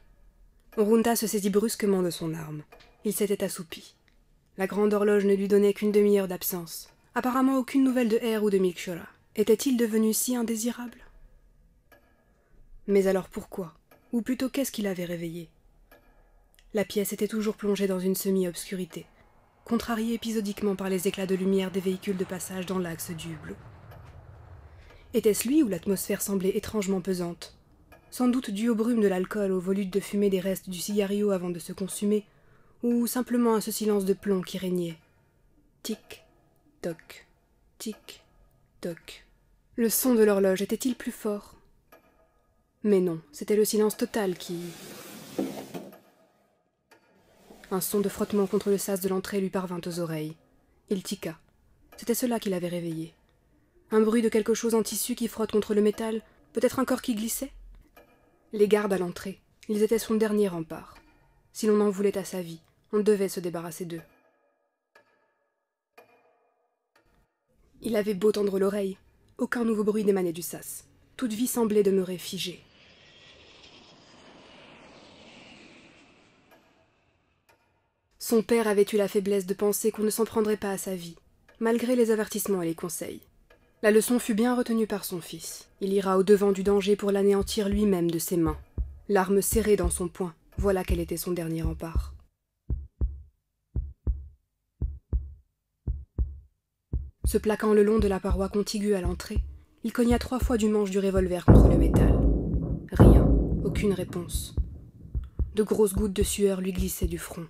Runta 0.77 1.17
se 1.17 1.27
saisit 1.27 1.51
brusquement 1.51 2.01
de 2.01 2.11
son 2.11 2.33
arme. 2.33 2.63
Il 3.05 3.13
s'était 3.13 3.43
assoupi. 3.43 3.97
La 4.57 4.69
grande 4.69 4.95
horloge 4.95 5.25
ne 5.25 5.35
lui 5.35 5.49
donnait 5.49 5.73
qu'une 5.73 5.91
demi-heure 5.91 6.29
d'absence. 6.29 6.91
Apparemment 7.17 7.57
aucune 7.57 7.83
nouvelle 7.83 8.09
de 8.09 8.19
R 8.19 8.45
ou 8.45 8.51
de 8.51 8.59
Milkshora. 8.59 9.09
Était-il 9.35 9.77
devenu 9.77 10.13
si 10.13 10.37
indésirable? 10.37 10.99
Mais 12.87 13.09
alors 13.09 13.29
pourquoi? 13.29 13.75
Ou 14.13 14.23
plutôt 14.23 14.49
qu'est-ce 14.49 14.71
qui 14.71 14.83
l'avait 14.83 15.07
réveillé? 15.07 15.49
La 16.73 16.85
pièce 16.85 17.13
était 17.13 17.27
toujours 17.27 17.57
plongée 17.57 17.89
dans 17.89 17.99
une 17.99 18.15
semi-obscurité, 18.15 19.07
contrariée 19.65 20.15
épisodiquement 20.15 20.77
par 20.77 20.89
les 20.89 21.09
éclats 21.09 21.27
de 21.27 21.35
lumière 21.35 21.73
des 21.73 21.81
véhicules 21.81 22.17
de 22.17 22.25
passage 22.25 22.67
dans 22.67 22.79
l'axe 22.79 23.11
du 23.11 23.33
hublot. 23.33 23.57
Était-ce 25.15 25.49
lui 25.49 25.65
ou 25.65 25.69
l'atmosphère 25.69 26.23
semblait 26.23 26.57
étrangement 26.57 27.01
pesante? 27.01 27.57
Sans 28.13 28.29
doute 28.29 28.51
dû 28.51 28.69
aux 28.69 28.75
brumes 28.75 29.01
de 29.01 29.09
l'alcool, 29.09 29.53
aux 29.53 29.59
volutes 29.59 29.91
de 29.91 29.99
fumée 29.99 30.29
des 30.29 30.39
restes 30.39 30.69
du 30.69 30.79
cigario 30.79 31.31
avant 31.31 31.49
de 31.49 31.59
se 31.59 31.73
consumer, 31.73 32.27
ou 32.83 33.07
simplement 33.07 33.55
à 33.55 33.63
ce 33.63 33.71
silence 33.71 34.05
de 34.05 34.13
plomb 34.13 34.43
qui 34.43 34.59
régnait. 34.59 34.99
Tic, 35.83 36.23
toc, 36.83 37.27
tic, 37.79 38.23
toc. 38.83 39.25
Le 39.77 39.89
son 39.89 40.15
de 40.15 40.23
l'horloge 40.23 40.61
était-il 40.61 40.95
plus 40.95 41.11
fort? 41.11 41.55
Mais 42.83 43.01
non, 43.01 43.19
c'était 43.33 43.57
le 43.57 43.65
silence 43.65 43.97
total 43.97 44.37
qui. 44.37 44.59
Un 47.71 47.81
son 47.81 48.01
de 48.01 48.11
frottement 48.11 48.47
contre 48.47 48.69
le 48.69 48.77
sas 48.77 49.01
de 49.01 49.09
l'entrée 49.09 49.41
lui 49.41 49.49
parvint 49.49 49.81
aux 49.87 50.01
oreilles. 50.01 50.37
Il 50.91 51.03
tiqua. 51.03 51.39
C'était 51.97 52.13
cela 52.13 52.39
qui 52.39 52.51
l'avait 52.51 52.69
réveillé. 52.69 53.15
Un 53.91 54.03
bruit 54.03 54.21
de 54.21 54.29
quelque 54.29 54.53
chose 54.53 54.75
en 54.75 54.83
tissu 54.83 55.15
qui 55.15 55.29
frotte 55.29 55.53
contre 55.53 55.75
le 55.75 55.81
métal, 55.81 56.21
peut-être 56.53 56.79
un 56.79 56.85
corps 56.85 57.01
qui 57.01 57.15
glissait? 57.15 57.53
Les 58.55 58.69
gardes 58.69 58.93
à 58.93 58.99
l'entrée, 58.99 59.41
ils 59.69 59.83
étaient 59.83 59.99
son 59.99 60.15
dernier 60.15 60.47
rempart. 60.47 60.99
Si 61.55 61.67
l'on 61.67 61.81
en 61.81 61.89
voulait 61.89 62.19
à 62.19 62.25
sa 62.25 62.43
vie, 62.43 62.61
on 62.93 63.01
devait 63.01 63.31
se 63.31 63.41
débarrasser 63.41 63.87
d'eux. 63.87 64.03
Il 67.81 67.97
avait 67.97 68.15
beau 68.15 68.31
tendre 68.31 68.59
l'oreille, 68.59 68.99
aucun 69.39 69.65
nouveau 69.65 69.85
bruit 69.85 70.05
n'émanait 70.05 70.35
du 70.35 70.43
sas. 70.43 70.85
Toute 71.17 71.33
vie 71.33 71.47
semblait 71.47 71.83
demeurer 71.83 72.19
figée. 72.19 72.63
Son 78.19 78.43
père 78.43 78.69
avait 78.69 78.87
eu 78.93 78.97
la 78.97 79.09
faiblesse 79.09 79.47
de 79.47 79.55
penser 79.55 79.93
qu'on 79.93 80.05
ne 80.05 80.11
s'en 80.11 80.25
prendrait 80.25 80.59
pas 80.59 80.71
à 80.71 80.79
sa 80.79 80.95
vie, 80.95 81.17
malgré 81.59 81.97
les 81.97 82.11
avertissements 82.11 82.63
et 82.63 82.67
les 82.67 82.75
conseils. 82.75 83.23
La 83.85 83.91
leçon 83.91 84.21
fut 84.21 84.35
bien 84.35 84.55
retenue 84.55 84.87
par 84.87 85.05
son 85.05 85.21
fils. 85.21 85.67
Il 85.81 85.93
ira 85.93 86.17
au 86.17 86.23
devant 86.23 86.53
du 86.53 86.63
danger 86.63 86.95
pour 86.95 87.11
l'anéantir 87.11 87.69
lui-même 87.69 88.13
de 88.13 88.21
ses 88.21 88.37
mains. 88.37 88.57
L'arme 89.09 89.43
serrée 89.43 89.75
dans 89.75 89.91
son 89.91 90.07
poing, 90.07 90.35
voilà 90.57 90.85
quel 90.85 91.01
était 91.01 91.17
son 91.17 91.33
dernier 91.33 91.63
rempart. 91.63 92.15
Se 97.25 97.39
plaquant 97.39 97.75
le 97.75 97.83
long 97.83 97.99
de 97.99 98.07
la 98.07 98.21
paroi 98.21 98.49
contiguë 98.49 98.95
à 98.95 99.01
l'entrée, 99.01 99.39
il 99.83 99.93
cogna 99.93 100.21
trois 100.21 100.39
fois 100.39 100.59
du 100.59 100.69
manche 100.69 100.93
du 100.93 101.01
revolver 101.01 101.45
contre 101.45 101.67
le 101.67 101.77
métal. 101.77 102.21
Rien, 102.93 103.27
aucune 103.65 103.95
réponse. 103.95 104.55
De 105.57 105.65
grosses 105.65 105.95
gouttes 105.95 106.13
de 106.13 106.23
sueur 106.23 106.61
lui 106.61 106.73
glissaient 106.73 107.07
du 107.09 107.19
front. 107.19 107.47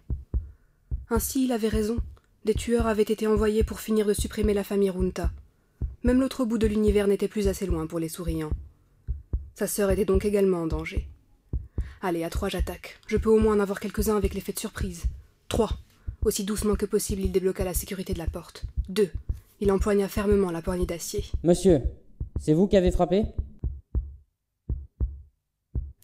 Ainsi 1.10 1.44
il 1.44 1.52
avait 1.52 1.68
raison. 1.68 1.98
Des 2.46 2.54
tueurs 2.54 2.86
avaient 2.86 3.02
été 3.02 3.26
envoyés 3.26 3.64
pour 3.64 3.80
finir 3.80 4.06
de 4.06 4.14
supprimer 4.14 4.54
la 4.54 4.64
famille 4.64 4.88
Runta. 4.88 5.30
Même 6.04 6.20
l'autre 6.20 6.44
bout 6.44 6.58
de 6.58 6.66
l'univers 6.66 7.06
n'était 7.06 7.28
plus 7.28 7.48
assez 7.48 7.66
loin 7.66 7.86
pour 7.86 7.98
les 8.00 8.08
souriants. 8.08 8.50
Sa 9.54 9.66
sœur 9.66 9.90
était 9.90 10.04
donc 10.04 10.24
également 10.24 10.62
en 10.62 10.66
danger. 10.66 11.08
Allez, 12.00 12.24
à 12.24 12.30
trois 12.30 12.48
j'attaque. 12.48 12.98
Je 13.06 13.16
peux 13.16 13.30
au 13.30 13.38
moins 13.38 13.54
en 13.54 13.60
avoir 13.60 13.78
quelques-uns 13.78 14.16
avec 14.16 14.34
l'effet 14.34 14.52
de 14.52 14.58
surprise. 14.58 15.04
Trois. 15.48 15.78
Aussi 16.24 16.42
doucement 16.44 16.74
que 16.74 16.86
possible, 16.86 17.22
il 17.22 17.30
débloqua 17.30 17.62
la 17.64 17.74
sécurité 17.74 18.14
de 18.14 18.18
la 18.18 18.26
porte. 18.26 18.64
Deux. 18.88 19.10
Il 19.60 19.70
empoigna 19.70 20.08
fermement 20.08 20.50
la 20.50 20.62
poignée 20.62 20.86
d'acier. 20.86 21.24
Monsieur, 21.44 21.82
c'est 22.40 22.54
vous 22.54 22.66
qui 22.66 22.76
avez 22.76 22.90
frappé? 22.90 23.24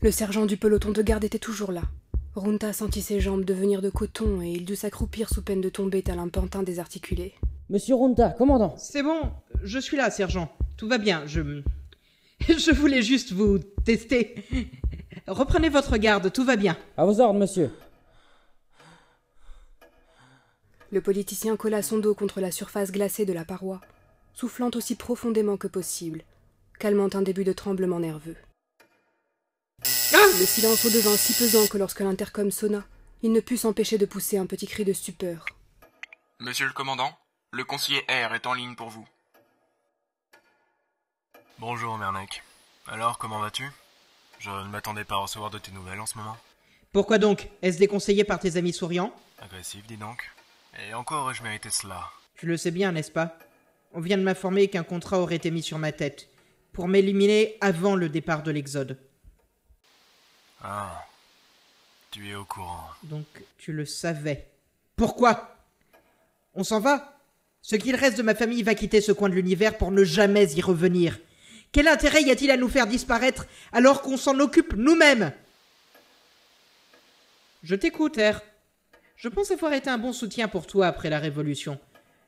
Le 0.00 0.12
sergent 0.12 0.46
du 0.46 0.56
peloton 0.56 0.92
de 0.92 1.02
garde 1.02 1.24
était 1.24 1.40
toujours 1.40 1.72
là. 1.72 1.82
Runta 2.36 2.72
sentit 2.72 3.02
ses 3.02 3.18
jambes 3.18 3.44
devenir 3.44 3.82
de 3.82 3.90
coton 3.90 4.40
et 4.42 4.52
il 4.52 4.64
dut 4.64 4.76
s'accroupir 4.76 5.28
sous 5.28 5.42
peine 5.42 5.60
de 5.60 5.68
tomber 5.68 6.02
tel 6.02 6.20
un 6.20 6.28
pantin 6.28 6.62
désarticulé. 6.62 7.34
Monsieur 7.70 7.96
Runta, 7.96 8.30
commandant 8.30 8.74
C'est 8.78 9.02
bon, 9.02 9.30
je 9.62 9.78
suis 9.78 9.96
là, 9.96 10.10
sergent. 10.10 10.50
Tout 10.76 10.88
va 10.88 10.98
bien, 10.98 11.26
je. 11.26 11.62
Je 12.48 12.72
voulais 12.72 13.02
juste 13.02 13.32
vous 13.32 13.58
tester. 13.58 14.36
Reprenez 15.26 15.68
votre 15.68 15.96
garde, 15.96 16.32
tout 16.32 16.44
va 16.44 16.56
bien. 16.56 16.78
À 16.96 17.04
vos 17.04 17.20
ordres, 17.20 17.38
monsieur. 17.38 17.70
Le 20.90 21.02
politicien 21.02 21.56
colla 21.56 21.82
son 21.82 21.98
dos 21.98 22.14
contre 22.14 22.40
la 22.40 22.50
surface 22.50 22.92
glacée 22.92 23.26
de 23.26 23.34
la 23.34 23.44
paroi, 23.44 23.80
soufflant 24.32 24.70
aussi 24.74 24.94
profondément 24.94 25.58
que 25.58 25.66
possible, 25.66 26.22
calmant 26.78 27.10
un 27.12 27.22
début 27.22 27.44
de 27.44 27.52
tremblement 27.52 28.00
nerveux. 28.00 28.36
Le 30.40 30.46
silence 30.46 30.84
redevint 30.84 31.16
si 31.16 31.32
pesant 31.32 31.66
que 31.66 31.78
lorsque 31.78 31.98
l'intercom 31.98 32.52
sonna, 32.52 32.84
il 33.22 33.32
ne 33.32 33.40
put 33.40 33.56
s'empêcher 33.56 33.98
de 33.98 34.06
pousser 34.06 34.38
un 34.38 34.46
petit 34.46 34.68
cri 34.68 34.84
de 34.84 34.92
stupeur. 34.92 35.44
Monsieur 36.38 36.66
le 36.66 36.72
commandant, 36.72 37.10
le 37.52 37.64
conseiller 37.64 38.04
R 38.08 38.34
est 38.34 38.46
en 38.46 38.54
ligne 38.54 38.74
pour 38.74 38.88
vous. 38.88 39.06
Bonjour, 41.58 41.96
Mernek. 41.98 42.42
Alors, 42.86 43.18
comment 43.18 43.40
vas-tu? 43.40 43.70
Je 44.38 44.50
ne 44.50 44.68
m'attendais 44.68 45.04
pas 45.04 45.16
à 45.16 45.18
recevoir 45.18 45.50
de 45.50 45.58
tes 45.58 45.72
nouvelles 45.72 46.00
en 46.00 46.06
ce 46.06 46.16
moment. 46.16 46.36
Pourquoi 46.92 47.18
donc? 47.18 47.48
Est-ce 47.62 47.78
déconseillé 47.78 48.24
par 48.24 48.38
tes 48.38 48.56
amis 48.56 48.72
souriants? 48.72 49.12
Agressif, 49.40 49.86
dis 49.86 49.96
donc. 49.96 50.30
Et 50.80 50.94
encore 50.94 51.24
aurais-je 51.24 51.42
mérité 51.42 51.70
cela? 51.70 52.10
Tu 52.36 52.46
le 52.46 52.56
sais 52.56 52.70
bien, 52.70 52.92
n'est-ce 52.92 53.10
pas? 53.10 53.36
On 53.92 54.00
vient 54.00 54.18
de 54.18 54.22
m'informer 54.22 54.68
qu'un 54.68 54.84
contrat 54.84 55.18
aurait 55.18 55.36
été 55.36 55.50
mis 55.50 55.62
sur 55.62 55.78
ma 55.78 55.92
tête, 55.92 56.28
pour 56.72 56.86
m'éliminer 56.86 57.56
avant 57.60 57.96
le 57.96 58.08
départ 58.08 58.42
de 58.42 58.50
l'Exode. 58.50 59.00
Ah. 60.62 61.04
Tu 62.10 62.30
es 62.30 62.34
au 62.34 62.44
courant. 62.44 62.88
Donc 63.02 63.26
tu 63.58 63.72
le 63.72 63.84
savais. 63.84 64.48
Pourquoi? 64.96 65.56
On 66.54 66.64
s'en 66.64 66.80
va? 66.80 67.17
Ce 67.62 67.76
qu'il 67.76 67.96
reste 67.96 68.16
de 68.18 68.22
ma 68.22 68.34
famille 68.34 68.62
va 68.62 68.74
quitter 68.74 69.00
ce 69.00 69.12
coin 69.12 69.28
de 69.28 69.34
l'univers 69.34 69.76
pour 69.76 69.90
ne 69.90 70.04
jamais 70.04 70.52
y 70.52 70.60
revenir. 70.60 71.18
Quel 71.72 71.88
intérêt 71.88 72.22
y 72.22 72.30
a-t-il 72.30 72.50
à 72.50 72.56
nous 72.56 72.68
faire 72.68 72.86
disparaître 72.86 73.46
alors 73.72 74.00
qu'on 74.02 74.16
s'en 74.16 74.38
occupe 74.40 74.74
nous-mêmes? 74.74 75.32
Je 77.62 77.74
t'écoute, 77.74 78.16
R. 78.16 78.40
Je 79.16 79.28
pense 79.28 79.50
avoir 79.50 79.72
été 79.72 79.90
un 79.90 79.98
bon 79.98 80.12
soutien 80.12 80.48
pour 80.48 80.66
toi 80.66 80.86
après 80.86 81.10
la 81.10 81.18
Révolution. 81.18 81.78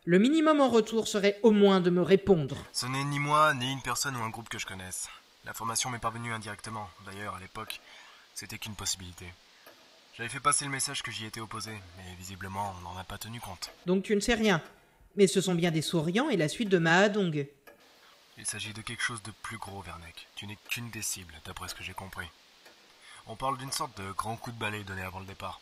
Le 0.04 0.18
minimum 0.18 0.60
en 0.60 0.68
retour 0.68 1.06
serait 1.06 1.38
au 1.42 1.52
moins 1.52 1.80
de 1.80 1.90
me 1.90 2.02
répondre. 2.02 2.56
Ce 2.72 2.87
n'est 2.87 3.04
ni 3.04 3.18
moi, 3.18 3.54
ni 3.54 3.70
une 3.70 3.82
personne 3.82 4.16
ou 4.16 4.22
un 4.22 4.30
groupe 4.30 4.49
que 4.49 4.58
je 4.58 4.66
connaisse. 4.66 5.08
L'information 5.46 5.90
m'est 5.90 5.99
parvenue 5.99 6.32
indirectement. 6.32 6.88
D'ailleurs, 7.06 7.37
à 7.37 7.40
l'époque, 7.40 7.80
c'était 8.34 8.58
qu'une 8.58 8.75
possibilité. 8.75 9.26
J'avais 10.16 10.28
fait 10.28 10.40
passer 10.40 10.64
le 10.64 10.70
message 10.70 11.02
que 11.02 11.10
j'y 11.10 11.26
étais 11.26 11.40
opposé, 11.40 11.70
mais 11.96 12.14
visiblement, 12.18 12.75
on 12.78 12.82
n'en 12.82 12.99
a 12.99 13.04
pas 13.04 13.18
tenu 13.18 13.40
compte. 13.40 13.70
Donc 13.87 14.02
tu 14.02 14.14
ne 14.14 14.20
sais 14.20 14.34
rien. 14.34 14.60
Mais 15.16 15.26
ce 15.26 15.40
sont 15.40 15.54
bien 15.54 15.70
des 15.70 15.82
souriants 15.82 16.30
et 16.30 16.36
la 16.36 16.48
suite 16.48 16.68
de 16.68 16.78
Mahadong. 16.78 17.48
Il 18.38 18.46
s'agit 18.46 18.72
de 18.72 18.80
quelque 18.80 19.02
chose 19.02 19.22
de 19.22 19.32
plus 19.42 19.58
gros, 19.58 19.82
Vernek. 19.82 20.28
Tu 20.34 20.46
n'es 20.46 20.56
qu'une 20.68 20.90
des 20.90 21.02
cibles, 21.02 21.34
d'après 21.44 21.68
ce 21.68 21.74
que 21.74 21.82
j'ai 21.82 21.92
compris. 21.92 22.28
On 23.26 23.36
parle 23.36 23.58
d'une 23.58 23.72
sorte 23.72 23.96
de 24.00 24.12
grand 24.12 24.36
coup 24.36 24.50
de 24.50 24.58
balai 24.58 24.82
donné 24.82 25.02
avant 25.02 25.20
le 25.20 25.26
départ. 25.26 25.60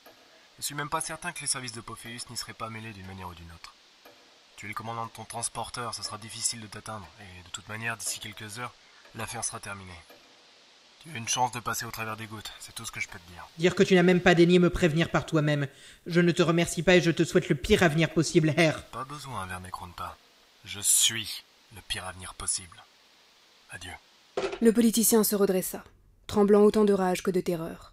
Je 0.59 0.63
suis 0.63 0.75
même 0.75 0.89
pas 0.89 1.01
certain 1.01 1.33
que 1.33 1.41
les 1.41 1.47
services 1.47 1.73
de 1.73 1.81
Pophéus 1.81 2.29
n'y 2.31 2.37
seraient 2.37 2.53
pas 2.53 2.71
mêlés 2.71 2.93
d'une 2.93 3.07
manière 3.07 3.29
ou 3.29 3.35
d'une 3.35 3.51
autre. 3.53 3.75
Tu 4.57 4.67
es 4.67 4.69
le 4.69 4.75
commandant 4.75 5.07
de 5.07 5.11
ton 5.11 5.25
transporteur, 5.25 5.95
ce 5.95 6.03
sera 6.03 6.19
difficile 6.19 6.61
de 6.61 6.67
t'atteindre, 6.67 7.07
et 7.21 7.43
de 7.45 7.49
toute 7.51 7.69
manière, 7.69 7.97
d'ici 7.97 8.19
quelques 8.19 8.59
heures, 8.59 8.75
l'affaire 9.15 9.45
sera 9.45 9.61
terminée. 9.61 10.01
Tu 11.01 11.11
as 11.15 11.17
une 11.17 11.29
chance 11.29 11.53
de 11.53 11.61
passer 11.61 11.87
au 11.87 11.91
travers 11.91 12.17
des 12.17 12.27
gouttes, 12.27 12.53
c'est 12.59 12.75
tout 12.75 12.85
ce 12.85 12.91
que 12.91 13.01
je 13.01 13.09
peux 13.09 13.19
te 13.19 13.31
dire. 13.31 13.49
Dire 13.57 13.75
que 13.75 13.83
tu 13.83 13.95
n'as 13.95 14.03
même 14.03 14.21
pas 14.21 14.35
daigné 14.35 14.59
me 14.59 14.71
prévenir 14.71 15.11
par 15.11 15.27
toi-même. 15.27 15.69
Je 16.07 16.21
ne 16.21 16.33
te 16.33 16.43
remercie 16.43 16.83
pas 16.83 16.97
et 16.97 17.01
je 17.01 17.13
te 17.13 17.25
souhaite 17.25 17.49
le 17.49 17.55
pire 17.55 17.83
avenir 17.83 18.11
possible, 18.11 18.51
R. 18.51 18.83
Pas 18.85 19.05
besoin, 19.05 19.47
pas. 19.97 20.17
Je 20.65 20.81
suis 20.81 21.45
le 21.75 21.81
pire 21.87 22.05
avenir 22.05 22.35
possible. 22.35 22.83
Adieu. 23.71 23.93
Le 24.61 24.73
politicien 24.73 25.23
se 25.25 25.37
redressa, 25.37 25.85
tremblant 26.27 26.63
autant 26.63 26.85
de 26.85 26.93
rage 26.93 27.23
que 27.23 27.31
de 27.31 27.41
terreur. 27.41 27.93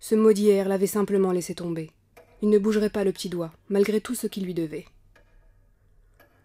Ce 0.00 0.14
maudit 0.14 0.50
air 0.50 0.68
l'avait 0.68 0.86
simplement 0.86 1.32
laissé 1.32 1.54
tomber. 1.54 1.90
Il 2.42 2.50
ne 2.50 2.58
bougerait 2.58 2.90
pas 2.90 3.04
le 3.04 3.12
petit 3.12 3.28
doigt, 3.28 3.52
malgré 3.68 4.00
tout 4.00 4.14
ce 4.14 4.26
qu'il 4.26 4.44
lui 4.44 4.54
devait. 4.54 4.86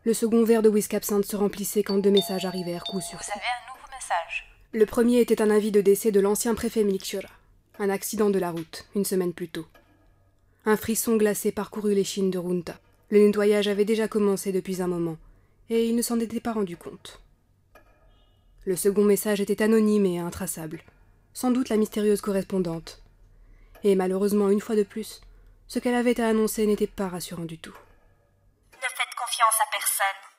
Le 0.04 0.14
second 0.14 0.44
verre 0.46 0.62
de 0.62 0.70
whisky 0.70 0.96
absinthe 0.96 1.26
se 1.26 1.36
remplissait 1.36 1.84
quand 1.84 1.98
deux 1.98 2.12
messages 2.12 2.46
arrivèrent 2.46 2.84
coup 2.84 3.02
sur 3.02 3.18
coup. 3.18 3.26
Vous 3.26 3.32
avez 3.32 3.42
un 3.42 3.74
nouveau 3.74 3.88
message. 3.92 4.57
Le 4.74 4.86
premier 4.86 5.22
était 5.22 5.42
un 5.42 5.50
avis 5.50 5.72
de 5.72 5.80
décès 5.80 6.12
de 6.12 6.20
l'ancien 6.20 6.54
préfet 6.54 6.84
Milikchura. 6.84 7.30
Un 7.80 7.90
accident 7.90 8.30
de 8.30 8.38
la 8.38 8.52
route, 8.52 8.86
une 8.96 9.06
semaine 9.06 9.34
plus 9.34 9.48
tôt. 9.48 9.66
Un 10.66 10.76
frisson 10.76 11.16
glacé 11.16 11.54
parcourut 11.54 11.94
l'échine 11.94 12.30
de 12.30 12.38
Runta. 12.38 12.78
Le 13.10 13.20
nettoyage 13.20 13.70
avait 13.70 13.86
déjà 13.86 14.10
commencé 14.10 14.52
depuis 14.52 14.82
un 14.82 14.88
moment, 14.88 15.18
et 15.70 15.88
il 15.88 15.96
ne 15.96 16.02
s'en 16.02 16.20
était 16.20 16.42
pas 16.42 16.52
rendu 16.52 16.76
compte. 16.76 17.22
Le 18.66 18.76
second 18.76 19.06
message 19.06 19.40
était 19.40 19.64
anonyme 19.64 20.06
et 20.06 20.20
intraçable, 20.20 20.84
sans 21.34 21.52
doute 21.52 21.70
la 21.70 21.78
mystérieuse 21.78 22.20
correspondante. 22.20 23.02
Et 23.86 23.96
malheureusement, 23.96 24.50
une 24.50 24.60
fois 24.60 24.76
de 24.76 24.84
plus, 24.84 25.22
ce 25.70 25.80
qu'elle 25.80 25.96
avait 25.96 26.20
à 26.20 26.28
annoncer 26.28 26.68
n'était 26.68 26.88
pas 26.88 27.08
rassurant 27.08 27.46
du 27.46 27.58
tout. 27.58 27.78
Ne 28.74 28.82
faites 28.82 29.16
confiance 29.18 29.56
à 29.62 29.72
personne. 29.72 30.37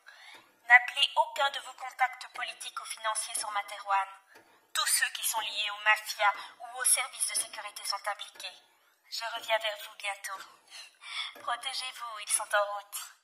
N'appelez 0.69 1.09
aucun 1.17 1.49
de 1.49 1.65
vos 1.65 1.73
contacts 1.81 2.29
politiques 2.37 2.79
ou 2.79 2.85
financiers 2.85 3.41
sur 3.41 3.51
Materwan. 3.53 4.09
Tous 4.75 4.87
ceux 4.87 5.11
qui 5.17 5.27
sont 5.27 5.41
liés 5.41 5.71
aux 5.73 5.83
mafias 5.83 6.37
ou 6.61 6.67
aux 6.79 6.85
services 6.85 7.29
de 7.33 7.41
sécurité 7.41 7.83
sont 7.89 8.05
impliqués. 8.13 8.57
Je 9.09 9.25
reviens 9.35 9.57
vers 9.57 9.79
vous 9.81 9.97
bientôt. 9.97 10.37
Protégez-vous, 11.41 12.21
ils 12.21 12.29
sont 12.29 12.53
en 12.53 12.65
route. 12.77 13.19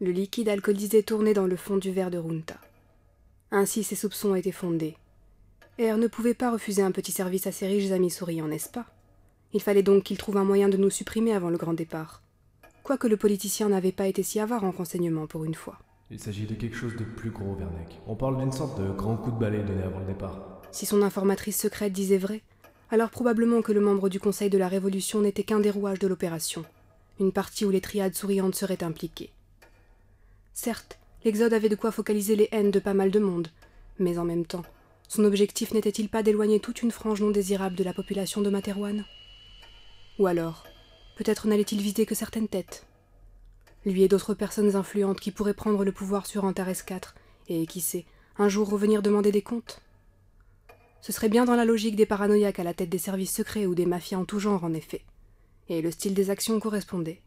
Le 0.00 0.10
liquide 0.10 0.48
alcoolisé 0.48 1.04
tournait 1.04 1.34
dans 1.34 1.46
le 1.46 1.56
fond 1.56 1.76
du 1.76 1.92
verre 1.92 2.10
de 2.10 2.18
Runta. 2.18 2.56
Ainsi 3.52 3.84
ses 3.84 3.94
soupçons 3.94 4.34
étaient 4.34 4.50
fondés. 4.50 4.96
R 5.78 5.96
ne 5.96 6.08
pouvait 6.08 6.34
pas 6.34 6.50
refuser 6.50 6.82
un 6.82 6.90
petit 6.90 7.12
service 7.12 7.46
à 7.46 7.52
ses 7.52 7.66
riches 7.66 7.90
amis 7.90 8.10
souriants, 8.10 8.48
n'est-ce 8.48 8.68
pas? 8.68 8.86
Il 9.52 9.60
fallait 9.60 9.82
donc 9.82 10.04
qu'il 10.04 10.18
trouve 10.18 10.36
un 10.36 10.44
moyen 10.44 10.68
de 10.68 10.76
nous 10.76 10.90
supprimer 10.90 11.32
avant 11.32 11.50
le 11.50 11.56
grand 11.56 11.72
départ. 11.72 12.22
Quoique 12.82 13.08
le 13.08 13.16
politicien 13.16 13.68
n'avait 13.68 13.92
pas 13.92 14.06
été 14.06 14.22
si 14.22 14.40
avare 14.40 14.64
en 14.64 14.70
renseignements 14.70 15.26
pour 15.26 15.44
une 15.44 15.54
fois. 15.54 15.78
Il 16.10 16.18
s'agit 16.18 16.46
de 16.46 16.54
quelque 16.54 16.76
chose 16.76 16.96
de 16.96 17.04
plus 17.04 17.30
gros, 17.30 17.54
Vernec. 17.54 18.00
On 18.06 18.16
parle 18.16 18.38
d'une 18.38 18.52
sorte 18.52 18.80
de 18.80 18.90
grand 18.90 19.16
coup 19.16 19.30
de 19.30 19.38
balai 19.38 19.62
donné 19.62 19.82
avant 19.82 20.00
le 20.00 20.06
départ. 20.06 20.60
Si 20.72 20.86
son 20.86 21.02
informatrice 21.02 21.58
secrète 21.58 21.92
disait 21.92 22.18
vrai, 22.18 22.42
alors 22.90 23.10
probablement 23.10 23.62
que 23.62 23.72
le 23.72 23.80
membre 23.80 24.08
du 24.08 24.18
Conseil 24.18 24.50
de 24.50 24.58
la 24.58 24.68
Révolution 24.68 25.20
n'était 25.20 25.44
qu'un 25.44 25.60
des 25.60 25.70
rouages 25.70 26.00
de 26.00 26.08
l'opération, 26.08 26.64
une 27.20 27.32
partie 27.32 27.64
où 27.64 27.70
les 27.70 27.80
triades 27.80 28.14
souriantes 28.14 28.56
seraient 28.56 28.82
impliquées. 28.82 29.30
Certes, 30.52 30.98
l'Exode 31.24 31.52
avait 31.52 31.68
de 31.68 31.76
quoi 31.76 31.92
focaliser 31.92 32.34
les 32.34 32.48
haines 32.50 32.72
de 32.72 32.80
pas 32.80 32.94
mal 32.94 33.10
de 33.10 33.20
monde, 33.20 33.48
mais 33.98 34.18
en 34.18 34.24
même 34.24 34.46
temps, 34.46 34.64
son 35.10 35.24
objectif 35.24 35.74
n'était-il 35.74 36.08
pas 36.08 36.22
d'éloigner 36.22 36.60
toute 36.60 36.82
une 36.82 36.92
frange 36.92 37.20
non 37.20 37.30
désirable 37.30 37.74
de 37.74 37.82
la 37.82 37.92
population 37.92 38.42
de 38.42 38.48
Materwan 38.48 39.04
Ou 40.20 40.28
alors, 40.28 40.62
peut-être 41.16 41.48
n'allait-il 41.48 41.82
viser 41.82 42.06
que 42.06 42.14
certaines 42.14 42.46
têtes? 42.46 42.86
Lui 43.84 44.04
et 44.04 44.08
d'autres 44.08 44.34
personnes 44.34 44.76
influentes 44.76 45.18
qui 45.18 45.32
pourraient 45.32 45.52
prendre 45.52 45.84
le 45.84 45.90
pouvoir 45.90 46.26
sur 46.26 46.44
Antares 46.44 46.68
IV, 46.68 47.00
et, 47.48 47.66
qui 47.66 47.80
sait, 47.80 48.06
un 48.38 48.48
jour 48.48 48.70
revenir 48.70 49.02
demander 49.02 49.32
des 49.32 49.42
comptes? 49.42 49.82
Ce 51.00 51.10
serait 51.10 51.28
bien 51.28 51.44
dans 51.44 51.56
la 51.56 51.64
logique 51.64 51.96
des 51.96 52.06
paranoïaques 52.06 52.60
à 52.60 52.64
la 52.64 52.74
tête 52.74 52.90
des 52.90 52.98
services 52.98 53.34
secrets 53.34 53.66
ou 53.66 53.74
des 53.74 53.86
mafias 53.86 54.18
en 54.18 54.24
tout 54.24 54.38
genre, 54.38 54.62
en 54.62 54.74
effet. 54.74 55.02
Et 55.68 55.82
le 55.82 55.90
style 55.90 56.14
des 56.14 56.30
actions 56.30 56.60
correspondait. 56.60 57.20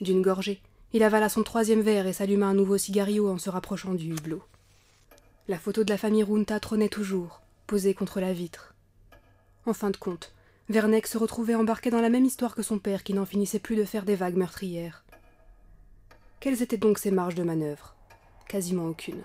D'une 0.00 0.22
gorgée, 0.22 0.60
il 0.92 1.02
avala 1.02 1.28
son 1.28 1.42
troisième 1.42 1.80
verre 1.80 2.06
et 2.06 2.12
s'alluma 2.12 2.46
un 2.46 2.54
nouveau 2.54 2.78
cigario 2.78 3.28
en 3.28 3.38
se 3.38 3.50
rapprochant 3.50 3.94
du 3.94 4.12
hublot. 4.12 4.42
La 5.48 5.58
photo 5.58 5.82
de 5.82 5.90
la 5.90 5.98
famille 5.98 6.22
Runta 6.22 6.60
trônait 6.60 6.88
toujours, 6.88 7.40
posée 7.66 7.94
contre 7.94 8.20
la 8.20 8.32
vitre. 8.32 8.74
En 9.66 9.72
fin 9.72 9.90
de 9.90 9.96
compte, 9.96 10.32
Vernec 10.68 11.06
se 11.06 11.18
retrouvait 11.18 11.54
embarqué 11.54 11.90
dans 11.90 12.00
la 12.00 12.10
même 12.10 12.24
histoire 12.24 12.54
que 12.54 12.62
son 12.62 12.78
père 12.78 13.02
qui 13.02 13.14
n'en 13.14 13.26
finissait 13.26 13.58
plus 13.58 13.76
de 13.76 13.84
faire 13.84 14.04
des 14.04 14.16
vagues 14.16 14.36
meurtrières. 14.36 15.04
Quelles 16.40 16.62
étaient 16.62 16.76
donc 16.76 16.98
ses 16.98 17.10
marges 17.10 17.34
de 17.34 17.42
manœuvre? 17.42 17.96
Quasiment 18.46 18.86
aucune. 18.86 19.22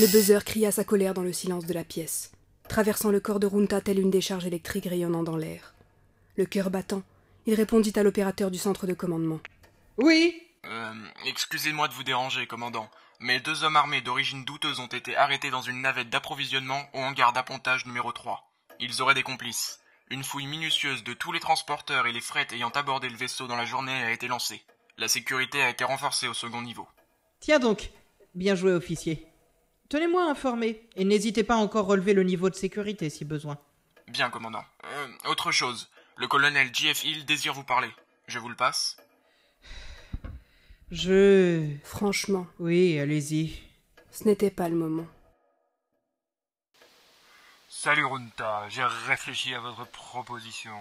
Le 0.00 0.06
buzzer 0.06 0.44
cria 0.46 0.72
sa 0.72 0.82
colère 0.82 1.12
dans 1.12 1.22
le 1.22 1.32
silence 1.34 1.66
de 1.66 1.74
la 1.74 1.84
pièce, 1.84 2.32
traversant 2.70 3.10
le 3.10 3.20
corps 3.20 3.38
de 3.38 3.46
Runta 3.46 3.82
telle 3.82 3.98
une 3.98 4.10
décharge 4.10 4.46
électrique 4.46 4.86
rayonnant 4.86 5.22
dans 5.22 5.36
l'air. 5.36 5.74
Le 6.36 6.46
cœur 6.46 6.70
battant, 6.70 7.02
il 7.44 7.52
répondit 7.52 7.92
à 7.96 8.02
l'opérateur 8.02 8.50
du 8.50 8.56
centre 8.56 8.86
de 8.86 8.94
commandement. 8.94 9.40
Oui 9.98 10.40
Euh, 10.64 10.94
excusez-moi 11.26 11.86
de 11.86 11.92
vous 11.92 12.02
déranger, 12.02 12.46
commandant, 12.46 12.90
mais 13.18 13.40
deux 13.40 13.62
hommes 13.62 13.76
armés 13.76 14.00
d'origine 14.00 14.46
douteuse 14.46 14.80
ont 14.80 14.86
été 14.86 15.16
arrêtés 15.16 15.50
dans 15.50 15.60
une 15.60 15.82
navette 15.82 16.08
d'approvisionnement 16.08 16.88
au 16.94 17.00
hangar 17.00 17.34
d'appontage 17.34 17.84
numéro 17.84 18.10
3. 18.10 18.50
Ils 18.78 19.02
auraient 19.02 19.12
des 19.12 19.22
complices. 19.22 19.80
Une 20.08 20.24
fouille 20.24 20.46
minutieuse 20.46 21.04
de 21.04 21.12
tous 21.12 21.32
les 21.32 21.40
transporteurs 21.40 22.06
et 22.06 22.12
les 22.12 22.22
frettes 22.22 22.54
ayant 22.54 22.70
abordé 22.70 23.10
le 23.10 23.18
vaisseau 23.18 23.46
dans 23.46 23.56
la 23.56 23.66
journée 23.66 24.02
a 24.02 24.12
été 24.12 24.28
lancée. 24.28 24.62
La 24.96 25.08
sécurité 25.08 25.60
a 25.60 25.68
été 25.68 25.84
renforcée 25.84 26.26
au 26.26 26.34
second 26.34 26.62
niveau. 26.62 26.88
Tiens 27.40 27.58
donc, 27.58 27.90
bien 28.34 28.54
joué 28.54 28.72
officier. 28.72 29.29
Tenez-moi 29.90 30.30
informé, 30.30 30.80
et 30.94 31.04
n'hésitez 31.04 31.42
pas 31.42 31.54
à 31.54 31.58
encore 31.58 31.86
relever 31.86 32.14
le 32.14 32.22
niveau 32.22 32.48
de 32.48 32.54
sécurité 32.54 33.10
si 33.10 33.24
besoin. 33.24 33.58
Bien, 34.06 34.30
commandant. 34.30 34.64
Euh, 34.84 35.08
autre 35.28 35.50
chose, 35.50 35.90
le 36.16 36.28
colonel 36.28 36.70
J.F. 36.72 37.02
Hill 37.04 37.24
désire 37.26 37.54
vous 37.54 37.64
parler. 37.64 37.90
Je 38.28 38.38
vous 38.38 38.48
le 38.48 38.54
passe 38.54 38.96
Je... 40.92 41.68
Franchement, 41.82 42.46
Oui, 42.60 43.00
allez-y. 43.00 43.60
ce 44.12 44.24
n'était 44.24 44.50
pas 44.52 44.68
le 44.68 44.76
moment. 44.76 45.06
Salut 47.68 48.04
Runta, 48.04 48.68
j'ai 48.68 48.84
réfléchi 49.08 49.54
à 49.54 49.60
votre 49.60 49.86
proposition. 49.86 50.76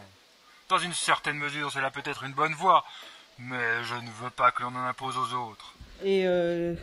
Dans 0.67 0.77
une 0.77 0.93
certaine 0.93 1.37
mesure, 1.37 1.71
cela 1.71 1.89
peut 1.89 2.03
être 2.05 2.25
une 2.25 2.33
bonne 2.33 2.53
voie, 2.53 2.85
mais 3.39 3.83
je 3.85 3.95
ne 3.95 4.09
veux 4.21 4.29
pas 4.29 4.51
que 4.51 4.61
l'on 4.61 4.75
en 4.75 4.85
impose 4.85 5.17
aux 5.17 5.33
autres. 5.33 5.73
Et 6.03 6.27
euh... 6.27 6.75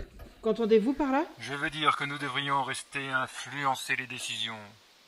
Qu'entendez-vous 0.47 0.93
par 0.93 1.11
là? 1.11 1.25
Je 1.41 1.55
veux 1.55 1.71
dire 1.71 1.97
que 1.97 2.05
nous 2.05 2.19
devrions 2.19 2.63
rester 2.63 3.09
influencer 3.09 3.97
les 3.97 4.07
décisions. 4.07 4.55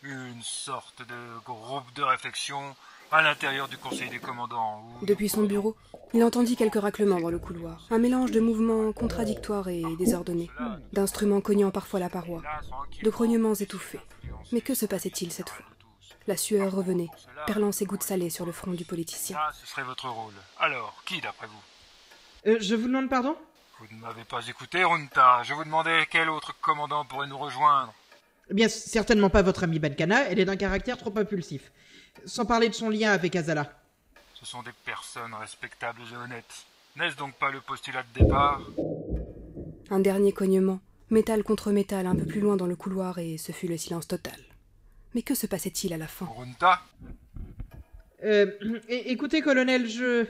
Une 0.03 0.43
sorte 0.43 1.03
de 1.03 1.45
groupe 1.45 1.95
de 1.95 2.03
réflexion 2.03 2.75
à 3.13 3.23
l'intérieur 3.23 3.69
du 3.69 3.79
conseil 3.79 4.11
des 4.11 4.19
commandants. 4.19 4.83
Où 5.01 5.07
Depuis 5.07 5.29
son 5.29 5.45
bureau, 5.45 5.77
il 6.13 6.25
entendit 6.25 6.57
quelques 6.57 6.81
raclements 6.81 7.21
dans 7.21 7.31
le 7.31 7.39
couloir, 7.39 7.87
un 7.93 7.99
mélange 7.99 8.33
de 8.33 8.41
mouvements 8.41 8.93
contradictoires 8.93 9.69
et 9.69 9.85
désordonnés, 9.97 10.51
d'instruments 10.93 11.41
cognant 11.41 11.71
parfois 11.71 12.01
la 12.01 12.11
paroi, 12.11 12.43
de 13.05 13.09
grognements 13.09 13.55
étouffés. 13.55 14.01
Mais 14.51 14.61
que 14.61 14.75
se 14.75 14.87
passait-il 14.87 15.31
cette 15.31 15.51
fois? 15.51 15.67
La 16.27 16.37
sueur 16.37 16.73
revenait, 16.73 17.11
perlant 17.47 17.71
ses 17.71 17.85
gouttes 17.85 18.03
salées 18.03 18.31
sur 18.31 18.45
le 18.45 18.51
front 18.51 18.73
du 18.73 18.85
politicien. 18.85 19.37
Ça, 19.37 19.53
ce 19.61 19.69
serait 19.69 19.85
votre 19.85 20.09
rôle. 20.09 20.35
Alors, 20.59 21.01
qui 21.07 21.21
d'après 21.21 21.47
vous? 21.47 22.51
Euh, 22.51 22.57
Je 22.61 22.75
vous 22.75 22.89
demande 22.89 23.09
pardon? 23.09 23.37
Vous 23.81 23.87
ne 23.95 24.01
m'avez 24.01 24.25
pas 24.25 24.45
écouté, 24.49 24.83
Runta. 24.83 25.43
Je 25.45 25.55
vous 25.55 25.63
demandais 25.63 26.07
quel 26.11 26.29
autre 26.31 26.53
commandant 26.61 27.05
pourrait 27.05 27.29
nous 27.29 27.39
rejoindre. 27.39 27.95
Eh 28.51 28.55
Bien, 28.55 28.69
certainement 28.69 29.31
pas 29.31 29.43
votre 29.43 29.65
amie 29.65 29.79
Benkana, 29.79 30.29
elle 30.29 30.41
est 30.41 30.45
d'un 30.45 30.57
caractère 30.57 30.97
trop 30.99 31.17
impulsif. 31.17 31.71
Sans 32.25 32.45
parler 32.45 32.69
de 32.69 32.75
son 32.75 32.89
lien 32.89 33.13
avec 33.13 33.37
Azala. 33.37 33.73
Ce 34.35 34.45
sont 34.45 34.63
des 34.63 34.73
personnes 34.85 35.35
respectables 35.35 36.01
et 36.13 36.17
honnêtes. 36.17 36.67
N'est-ce 36.97 37.17
donc 37.17 37.35
pas 37.35 37.53
le 37.53 37.61
postulat 37.61 38.03
de 38.03 38.21
départ? 38.21 38.61
Un 39.91 40.01
dernier 40.01 40.33
cognement, 40.33 40.81
métal 41.11 41.45
contre 41.45 41.71
métal 41.71 42.07
un 42.07 42.17
peu 42.17 42.27
plus 42.27 42.41
loin 42.41 42.57
dans 42.57 42.67
le 42.67 42.75
couloir, 42.75 43.19
et 43.19 43.39
ce 43.39 43.53
fut 43.53 43.69
le 43.69 43.77
silence 43.77 44.09
total. 44.09 44.41
Mais 45.15 45.23
que 45.23 45.35
se 45.37 45.47
passait-il 45.47 45.93
à 45.93 45.99
la 45.99 46.09
fin? 46.09 46.27
Runta? 46.37 46.83
Euh, 48.25 48.51
écoutez, 48.89 49.41
colonel, 49.41 49.89
je... 49.89 50.27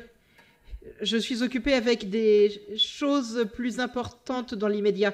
Je 1.00 1.16
suis 1.16 1.42
occupé 1.42 1.74
avec 1.74 2.10
des 2.10 2.60
choses 2.78 3.46
plus 3.54 3.80
importantes 3.80 4.54
dans 4.54 4.68
l'immédiat. 4.68 5.12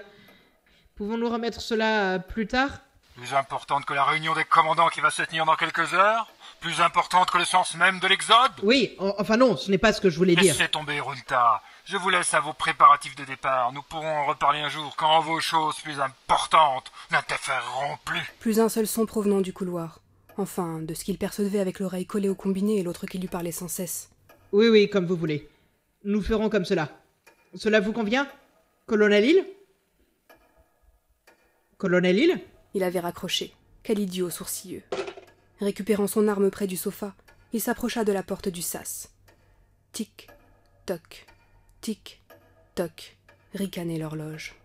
Pouvons-nous 0.96 1.28
remettre 1.28 1.60
cela 1.60 2.18
plus 2.18 2.46
tard? 2.46 2.70
Plus 3.16 3.32
importante 3.34 3.84
que 3.84 3.94
la 3.94 4.04
réunion 4.04 4.34
des 4.34 4.44
commandants 4.44 4.88
qui 4.88 5.00
va 5.00 5.10
se 5.10 5.22
tenir 5.22 5.44
dans 5.44 5.54
quelques 5.56 5.92
heures? 5.94 6.26
Plus 6.60 6.80
importante 6.80 7.30
que 7.30 7.38
le 7.38 7.44
sens 7.44 7.76
même 7.76 8.00
de 8.00 8.08
l'exode? 8.08 8.50
Oui, 8.62 8.94
en- 8.98 9.14
enfin 9.18 9.36
non, 9.36 9.56
ce 9.56 9.70
n'est 9.70 9.78
pas 9.78 9.92
ce 9.92 10.00
que 10.00 10.10
je 10.10 10.16
voulais 10.18 10.34
dire. 10.34 10.52
Laissez 10.54 10.68
tomber, 10.68 10.98
Runta. 11.00 11.62
Je 11.84 11.96
vous 11.96 12.08
laisse 12.10 12.32
à 12.34 12.40
vos 12.40 12.52
préparatifs 12.54 13.14
de 13.14 13.24
départ. 13.24 13.72
Nous 13.72 13.82
pourrons 13.82 14.08
en 14.22 14.26
reparler 14.26 14.60
un 14.60 14.68
jour 14.68 14.94
quand 14.96 15.20
vos 15.20 15.38
choses 15.40 15.76
plus 15.80 16.00
importantes 16.00 16.90
n'interféreront 17.12 17.98
plus. 18.04 18.22
Plus 18.40 18.58
un 18.58 18.68
seul 18.68 18.86
son 18.86 19.06
provenant 19.06 19.40
du 19.40 19.52
couloir. 19.52 20.00
Enfin, 20.36 20.80
de 20.80 20.94
ce 20.94 21.04
qu'il 21.04 21.18
percevait 21.18 21.60
avec 21.60 21.78
l'oreille 21.78 22.06
collée 22.06 22.28
au 22.28 22.34
combiné 22.34 22.78
et 22.78 22.82
l'autre 22.82 23.06
qui 23.06 23.18
lui 23.18 23.28
parlait 23.28 23.52
sans 23.52 23.68
cesse. 23.68 24.10
Oui, 24.50 24.68
oui, 24.68 24.90
comme 24.90 25.06
vous 25.06 25.16
voulez. 25.16 25.48
Nous 26.06 26.20
ferons 26.20 26.50
comme 26.50 26.66
cela. 26.66 26.90
Cela 27.54 27.80
vous 27.80 27.94
convient 27.94 28.28
Colonel 28.84 29.24
Hill? 29.24 29.46
Colonel 31.78 32.18
Hill? 32.18 32.40
Il 32.74 32.82
avait 32.82 33.00
raccroché. 33.00 33.54
Quel 33.82 33.98
idiot 33.98 34.28
sourcilleux. 34.28 34.82
Récupérant 35.60 36.06
son 36.06 36.28
arme 36.28 36.50
près 36.50 36.66
du 36.66 36.76
sofa, 36.76 37.14
il 37.54 37.60
s'approcha 37.62 38.04
de 38.04 38.12
la 38.12 38.22
porte 38.22 38.50
du 38.50 38.60
sas. 38.60 39.14
Tic, 39.92 40.28
toc, 40.84 41.26
tic, 41.80 42.22
toc, 42.74 43.16
ricanait 43.54 43.98
l'horloge. 43.98 44.56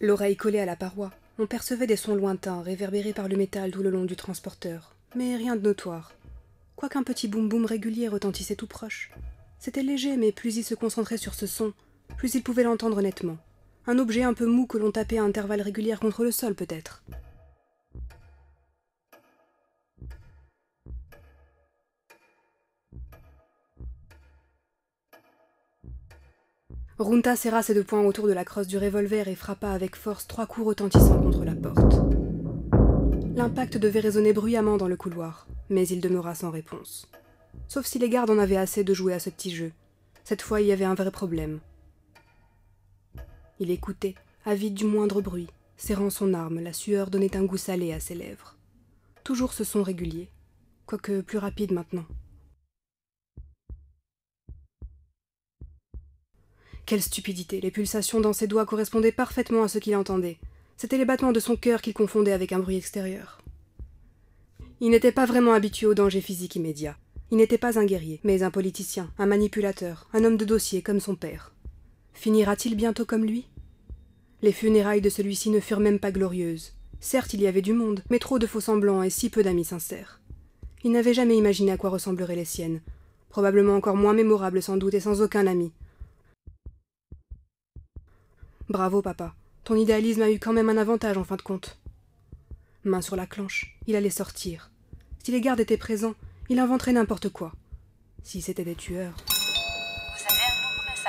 L'oreille 0.00 0.36
collée 0.36 0.60
à 0.60 0.66
la 0.66 0.76
paroi, 0.76 1.10
on 1.40 1.48
percevait 1.48 1.88
des 1.88 1.96
sons 1.96 2.14
lointains 2.14 2.62
réverbérés 2.62 3.12
par 3.12 3.26
le 3.26 3.36
métal 3.36 3.72
tout 3.72 3.82
le 3.82 3.90
long 3.90 4.04
du 4.04 4.14
transporteur, 4.14 4.94
mais 5.16 5.34
rien 5.34 5.56
de 5.56 5.62
notoire 5.62 6.12
quoiqu'un 6.78 7.02
petit 7.02 7.26
boum-boum 7.26 7.66
régulier 7.66 8.06
retentissait 8.06 8.54
tout 8.54 8.68
proche. 8.68 9.10
C'était 9.58 9.82
léger, 9.82 10.16
mais 10.16 10.30
plus 10.30 10.58
il 10.58 10.62
se 10.62 10.76
concentrait 10.76 11.16
sur 11.16 11.34
ce 11.34 11.48
son, 11.48 11.72
plus 12.16 12.36
il 12.36 12.42
pouvait 12.44 12.62
l'entendre 12.62 13.02
nettement. 13.02 13.36
Un 13.88 13.98
objet 13.98 14.22
un 14.22 14.32
peu 14.32 14.46
mou 14.46 14.64
que 14.64 14.78
l'on 14.78 14.92
tapait 14.92 15.18
à 15.18 15.24
intervalles 15.24 15.60
réguliers 15.60 15.96
contre 16.00 16.22
le 16.22 16.30
sol, 16.30 16.54
peut-être. 16.54 17.02
Runta 27.00 27.34
serra 27.34 27.64
ses 27.64 27.74
deux 27.74 27.82
poings 27.82 28.06
autour 28.06 28.28
de 28.28 28.32
la 28.32 28.44
crosse 28.44 28.68
du 28.68 28.78
revolver 28.78 29.26
et 29.26 29.34
frappa 29.34 29.70
avec 29.70 29.96
force 29.96 30.28
trois 30.28 30.46
coups 30.46 30.68
retentissants 30.68 31.20
contre 31.20 31.44
la 31.44 31.56
porte. 31.56 31.96
L'impact 33.34 33.78
devait 33.78 33.98
résonner 33.98 34.32
bruyamment 34.32 34.76
dans 34.76 34.88
le 34.88 34.96
couloir 34.96 35.48
mais 35.70 35.86
il 35.88 36.00
demeura 36.00 36.34
sans 36.34 36.50
réponse. 36.50 37.08
Sauf 37.68 37.86
si 37.86 37.98
les 37.98 38.08
gardes 38.08 38.30
en 38.30 38.38
avaient 38.38 38.56
assez 38.56 38.84
de 38.84 38.94
jouer 38.94 39.14
à 39.14 39.18
ce 39.18 39.30
petit 39.30 39.50
jeu. 39.50 39.72
Cette 40.24 40.42
fois, 40.42 40.60
il 40.60 40.66
y 40.66 40.72
avait 40.72 40.84
un 40.84 40.94
vrai 40.94 41.10
problème. 41.10 41.60
Il 43.60 43.70
écoutait, 43.70 44.14
avide 44.44 44.74
du 44.74 44.84
moindre 44.84 45.20
bruit, 45.20 45.48
serrant 45.76 46.10
son 46.10 46.34
arme, 46.34 46.60
la 46.60 46.72
sueur 46.72 47.10
donnait 47.10 47.36
un 47.36 47.44
goût 47.44 47.56
salé 47.56 47.92
à 47.92 48.00
ses 48.00 48.14
lèvres. 48.14 48.56
Toujours 49.24 49.52
ce 49.52 49.64
son 49.64 49.82
régulier, 49.82 50.28
quoique 50.86 51.20
plus 51.20 51.38
rapide 51.38 51.72
maintenant. 51.72 52.06
Quelle 56.86 57.02
stupidité 57.02 57.60
Les 57.60 57.70
pulsations 57.70 58.20
dans 58.20 58.32
ses 58.32 58.46
doigts 58.46 58.64
correspondaient 58.64 59.12
parfaitement 59.12 59.62
à 59.62 59.68
ce 59.68 59.78
qu'il 59.78 59.94
entendait. 59.94 60.38
C'étaient 60.78 60.96
les 60.96 61.04
battements 61.04 61.32
de 61.32 61.40
son 61.40 61.54
cœur 61.54 61.82
qu'il 61.82 61.92
confondait 61.92 62.32
avec 62.32 62.52
un 62.52 62.60
bruit 62.60 62.76
extérieur. 62.76 63.37
Il 64.80 64.90
n'était 64.90 65.12
pas 65.12 65.26
vraiment 65.26 65.54
habitué 65.54 65.86
au 65.86 65.94
danger 65.94 66.20
physique 66.20 66.54
immédiat. 66.54 66.96
Il 67.32 67.38
n'était 67.38 67.58
pas 67.58 67.80
un 67.80 67.84
guerrier, 67.84 68.20
mais 68.22 68.44
un 68.44 68.50
politicien, 68.50 69.10
un 69.18 69.26
manipulateur, 69.26 70.08
un 70.12 70.22
homme 70.22 70.36
de 70.36 70.44
dossier 70.44 70.82
comme 70.82 71.00
son 71.00 71.16
père. 71.16 71.52
Finira-t-il 72.14 72.76
bientôt 72.76 73.04
comme 73.04 73.24
lui? 73.24 73.48
Les 74.40 74.52
funérailles 74.52 75.00
de 75.00 75.10
celui-ci 75.10 75.50
ne 75.50 75.58
furent 75.58 75.80
même 75.80 75.98
pas 75.98 76.12
glorieuses. 76.12 76.74
Certes, 77.00 77.34
il 77.34 77.42
y 77.42 77.48
avait 77.48 77.60
du 77.60 77.72
monde, 77.72 78.04
mais 78.08 78.20
trop 78.20 78.38
de 78.38 78.46
faux 78.46 78.60
semblants 78.60 79.02
et 79.02 79.10
si 79.10 79.30
peu 79.30 79.42
d'amis 79.42 79.64
sincères. 79.64 80.20
Il 80.84 80.92
n'avait 80.92 81.14
jamais 81.14 81.36
imaginé 81.36 81.72
à 81.72 81.76
quoi 81.76 81.90
ressembleraient 81.90 82.36
les 82.36 82.44
siennes. 82.44 82.80
Probablement 83.30 83.74
encore 83.74 83.96
moins 83.96 84.14
mémorables 84.14 84.62
sans 84.62 84.76
doute 84.76 84.94
et 84.94 85.00
sans 85.00 85.22
aucun 85.22 85.48
ami. 85.48 85.72
Bravo, 88.68 89.02
papa. 89.02 89.34
Ton 89.64 89.74
idéalisme 89.74 90.22
a 90.22 90.30
eu 90.30 90.38
quand 90.38 90.52
même 90.52 90.68
un 90.68 90.76
avantage 90.76 91.18
en 91.18 91.24
fin 91.24 91.36
de 91.36 91.42
compte. 91.42 91.78
Main 92.84 93.00
sur 93.02 93.16
la 93.16 93.26
clenche, 93.26 93.76
il 93.86 93.96
allait 93.96 94.08
sortir. 94.08 94.70
Si 95.24 95.32
les 95.32 95.40
gardes 95.40 95.60
étaient 95.60 95.76
présents, 95.76 96.14
il 96.48 96.60
inventerait 96.60 96.92
n'importe 96.92 97.28
quoi. 97.28 97.52
Si 98.22 98.40
c'était 98.40 98.64
des 98.64 98.76
tueurs. 98.76 99.14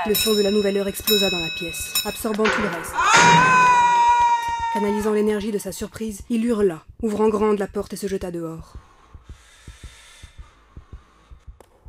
Le 0.07 0.15
son 0.15 0.33
de 0.33 0.41
la 0.41 0.51
nouvelle 0.51 0.77
heure 0.77 0.87
explosa 0.87 1.29
dans 1.29 1.39
la 1.39 1.49
pièce, 1.57 1.93
absorbant 2.05 2.43
tout 2.43 2.61
le 2.61 2.69
reste. 2.69 2.93
Canalisant 4.73 5.13
l'énergie 5.13 5.51
de 5.51 5.57
sa 5.59 5.71
surprise, 5.71 6.21
il 6.29 6.43
hurla, 6.45 6.83
ouvrant 7.03 7.29
grande 7.29 7.59
la 7.59 7.67
porte 7.67 7.93
et 7.93 7.97
se 7.97 8.07
jeta 8.07 8.31
dehors. 8.31 8.73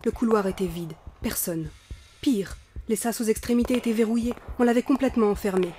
Le 0.05 0.11
couloir 0.11 0.47
était 0.47 0.67
vide, 0.67 0.95
personne. 1.23 1.71
Pire, 2.21 2.57
les 2.89 2.97
sas 2.97 3.21
aux 3.21 3.25
extrémités 3.25 3.77
étaient 3.77 3.93
verrouillés, 3.93 4.35
on 4.59 4.65
l'avait 4.65 4.83
complètement 4.83 5.31
enfermé. 5.31 5.73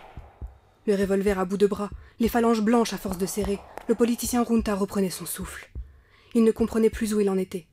Le 0.88 0.96
revolver 0.96 1.38
à 1.38 1.46
bout 1.46 1.58
de 1.58 1.68
bras, 1.68 1.90
les 2.20 2.30
phalanges 2.30 2.62
blanches 2.62 2.94
à 2.94 2.98
force 2.98 3.18
de 3.18 3.26
serrer, 3.26 3.60
le 3.88 3.96
politicien 3.96 4.44
Runta 4.44 4.76
reprenait 4.76 5.10
son 5.10 5.26
souffle. 5.26 5.70
Il 6.34 6.44
ne 6.44 6.52
comprenait 6.52 6.89
plus 6.89 7.13
où 7.13 7.20
il 7.20 7.30
en 7.30 7.38
était. 7.38 7.67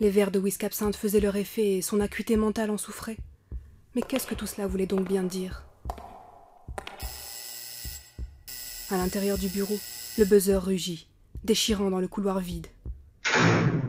Les 0.00 0.10
verres 0.10 0.30
de 0.30 0.38
whisky 0.38 0.66
absinthe 0.66 0.96
faisaient 0.96 1.20
leur 1.20 1.36
effet 1.36 1.76
et 1.76 1.82
son 1.82 2.00
acuité 2.00 2.36
mentale 2.36 2.70
en 2.70 2.78
souffrait. 2.78 3.16
Mais 3.94 4.02
qu'est-ce 4.02 4.26
que 4.26 4.34
tout 4.34 4.46
cela 4.46 4.66
voulait 4.66 4.86
donc 4.86 5.08
bien 5.08 5.22
dire? 5.22 5.64
À 8.90 8.96
l'intérieur 8.96 9.38
du 9.38 9.48
bureau, 9.48 9.78
le 10.18 10.24
buzzer 10.24 10.62
rugit, 10.62 11.08
déchirant 11.44 11.90
dans 11.90 12.00
le 12.00 12.08
couloir 12.08 12.40
vide. 12.40 12.68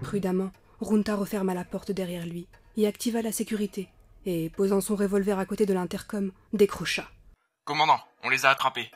Prudemment, 0.01 0.51
Runta 0.81 1.15
referma 1.15 1.53
la 1.53 1.63
porte 1.63 1.91
derrière 1.91 2.25
lui 2.25 2.47
y 2.79 2.85
activa 2.85 3.21
la 3.21 3.31
sécurité 3.31 3.89
et, 4.25 4.49
posant 4.49 4.81
son 4.81 4.95
revolver 4.95 5.37
à 5.37 5.45
côté 5.45 5.65
de 5.65 5.73
l'intercom, 5.73 6.31
décrocha. 6.53 7.09
Commandant, 7.65 7.99
on 8.23 8.29
les 8.29 8.45
a 8.45 8.49
attrapés. 8.49 8.89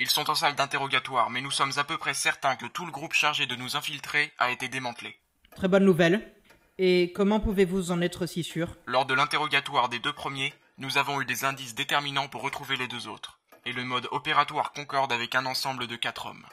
Ils 0.00 0.10
sont 0.10 0.30
en 0.30 0.34
salle 0.36 0.54
d'interrogatoire, 0.54 1.28
mais 1.28 1.40
nous 1.40 1.50
sommes 1.50 1.72
à 1.76 1.84
peu 1.84 1.98
près 1.98 2.14
certains 2.14 2.54
que 2.54 2.66
tout 2.66 2.86
le 2.86 2.92
groupe 2.92 3.14
chargé 3.14 3.46
de 3.46 3.56
nous 3.56 3.76
infiltrer 3.76 4.32
a 4.38 4.50
été 4.52 4.68
démantelé. 4.68 5.16
Très 5.56 5.66
bonne 5.66 5.84
nouvelle. 5.84 6.32
Et 6.78 7.12
comment 7.12 7.40
pouvez-vous 7.40 7.90
en 7.90 8.00
être 8.00 8.26
si 8.26 8.44
sûr? 8.44 8.76
Lors 8.86 9.06
de 9.06 9.14
l'interrogatoire 9.14 9.88
des 9.88 9.98
deux 9.98 10.12
premiers, 10.12 10.54
nous 10.78 10.98
avons 10.98 11.20
eu 11.20 11.24
des 11.24 11.44
indices 11.44 11.74
déterminants 11.74 12.28
pour 12.28 12.42
retrouver 12.42 12.76
les 12.76 12.86
deux 12.86 13.08
autres. 13.08 13.40
Et 13.66 13.72
le 13.72 13.84
mode 13.84 14.06
opératoire 14.12 14.72
concorde 14.72 15.12
avec 15.12 15.34
un 15.34 15.44
ensemble 15.46 15.88
de 15.88 15.96
quatre 15.96 16.26
hommes. 16.26 16.46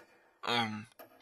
Euh, 0.50 0.66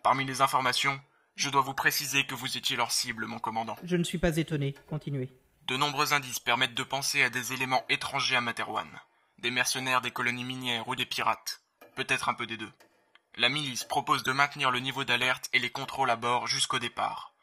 parmi 0.02 0.24
les 0.24 0.42
informations, 0.42 0.98
je 1.36 1.50
dois 1.50 1.62
vous 1.62 1.74
préciser 1.74 2.26
que 2.26 2.36
vous 2.36 2.58
étiez 2.58 2.78
leur 2.78 2.92
cible, 2.92 3.26
mon 3.26 3.40
commandant. 3.40 3.76
Je 3.84 3.98
ne 3.98 4.04
suis 4.06 4.18
pas 4.18 4.38
étonné. 4.38 4.76
Continuez. 4.88 5.30
De 5.68 5.76
nombreux 5.76 6.14
indices 6.14 6.40
permettent 6.40 6.74
de 6.74 6.84
penser 6.84 7.22
à 7.24 7.30
des 7.30 7.52
éléments 7.52 7.84
étrangers 7.90 8.38
à 8.38 8.42
Materwan. 8.42 8.88
Des 9.40 9.52
mercenaires 9.52 10.00
des 10.00 10.12
colonies 10.12 10.46
minières 10.46 10.88
ou 10.88 10.96
des 10.96 11.06
pirates. 11.06 11.63
Peut-être 11.96 12.30
un 12.30 12.34
peu 12.34 12.46
des 12.46 12.58
deux. 12.58 12.72
La 13.36 13.50
milice 13.50 13.84
propose 13.84 14.24
de 14.24 14.32
maintenir 14.32 14.72
le 14.72 14.80
niveau 14.80 15.04
d'alerte 15.04 15.50
et 15.54 15.60
les 15.60 15.72
contrôles 15.72 16.10
à 16.10 16.16
bord 16.16 16.48
jusqu'au 16.48 16.80
départ. 16.80 17.34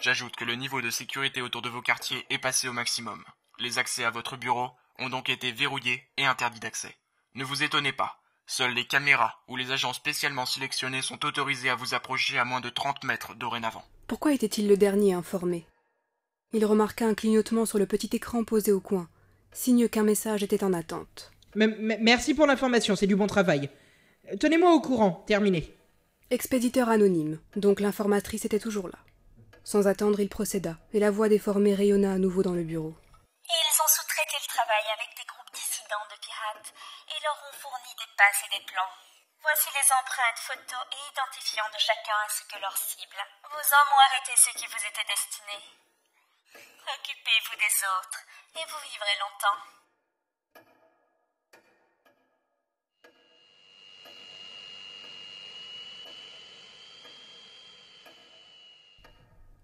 J'ajoute 0.00 0.36
que 0.36 0.44
le 0.44 0.54
niveau 0.54 0.80
de 0.80 0.90
sécurité 0.90 1.42
autour 1.42 1.62
de 1.62 1.68
vos 1.68 1.82
quartiers 1.82 2.24
est 2.30 2.38
passé 2.38 2.68
au 2.68 2.72
maximum. 2.72 3.22
Les 3.58 3.78
accès 3.78 4.04
à 4.04 4.10
votre 4.10 4.36
bureau 4.36 4.70
ont 4.98 5.10
donc 5.10 5.28
été 5.28 5.52
verrouillés 5.52 6.08
et 6.16 6.24
interdits 6.24 6.60
d'accès. 6.60 6.96
Ne 7.34 7.44
vous 7.44 7.62
étonnez 7.62 7.92
pas, 7.92 8.20
seules 8.46 8.74
les 8.74 8.86
caméras 8.86 9.42
ou 9.48 9.56
les 9.56 9.72
agents 9.72 9.92
spécialement 9.92 10.46
sélectionnés 10.46 11.02
sont 11.02 11.24
autorisés 11.24 11.70
à 11.70 11.74
vous 11.74 11.94
approcher 11.94 12.38
à 12.38 12.44
moins 12.44 12.60
de 12.60 12.70
30 12.70 13.04
mètres 13.04 13.34
dorénavant. 13.34 13.84
Pourquoi 14.06 14.32
était-il 14.32 14.68
le 14.68 14.76
dernier 14.76 15.14
informé? 15.14 15.66
Il 16.52 16.64
remarqua 16.64 17.06
un 17.06 17.14
clignotement 17.14 17.66
sur 17.66 17.78
le 17.78 17.86
petit 17.86 18.10
écran 18.12 18.42
posé 18.42 18.72
au 18.72 18.80
coin, 18.80 19.08
signe 19.52 19.88
qu'un 19.88 20.02
message 20.02 20.42
était 20.42 20.64
en 20.64 20.72
attente. 20.72 21.30
merci 21.54 22.34
pour 22.34 22.46
l'information, 22.46 22.96
c'est 22.96 23.06
du 23.06 23.16
bon 23.16 23.26
travail. 23.26 23.70
Tenez-moi 24.38 24.70
au 24.70 24.80
courant, 24.80 25.24
terminé. 25.26 25.74
Expéditeur 26.30 26.88
anonyme, 26.88 27.42
donc 27.56 27.80
l'informatrice 27.80 28.44
était 28.44 28.62
toujours 28.62 28.86
là. 28.86 28.98
Sans 29.64 29.88
attendre, 29.88 30.20
il 30.20 30.28
procéda, 30.28 30.78
et 30.94 31.00
la 31.00 31.10
voix 31.10 31.28
déformée 31.28 31.74
rayonna 31.74 32.12
à 32.14 32.22
nouveau 32.22 32.42
dans 32.46 32.54
le 32.54 32.62
bureau. 32.62 32.94
Ils 33.42 33.76
ont 33.82 33.90
sous-traité 33.90 34.38
le 34.38 34.46
travail 34.54 34.86
avec 34.94 35.10
des 35.18 35.26
groupes 35.26 35.50
dissidents 35.50 36.06
de 36.06 36.18
pirates 36.22 36.70
et 37.10 37.18
leur 37.26 37.34
ont 37.42 37.56
fourni 37.58 37.90
des 37.98 38.10
passes 38.14 38.46
et 38.46 38.54
des 38.54 38.64
plans. 38.70 38.94
Voici 39.42 39.66
les 39.74 39.88
empreintes, 39.90 40.38
photos 40.46 40.84
et 40.94 41.02
identifiants 41.10 41.72
de 41.74 41.82
chacun 41.82 42.14
ainsi 42.22 42.46
que 42.46 42.62
leur 42.62 42.76
cible. 42.78 43.18
Vos 43.50 43.66
hommes 43.66 43.92
ont 43.98 44.06
arrêté 44.06 44.30
ceux 44.38 44.54
qui 44.54 44.70
vous 44.70 44.84
étaient 44.86 45.10
destinés. 45.10 45.64
Occupez-vous 46.54 47.58
des 47.58 47.76
autres 47.82 48.22
et 48.54 48.64
vous 48.70 48.82
vivrez 48.86 49.16
longtemps. 49.18 49.79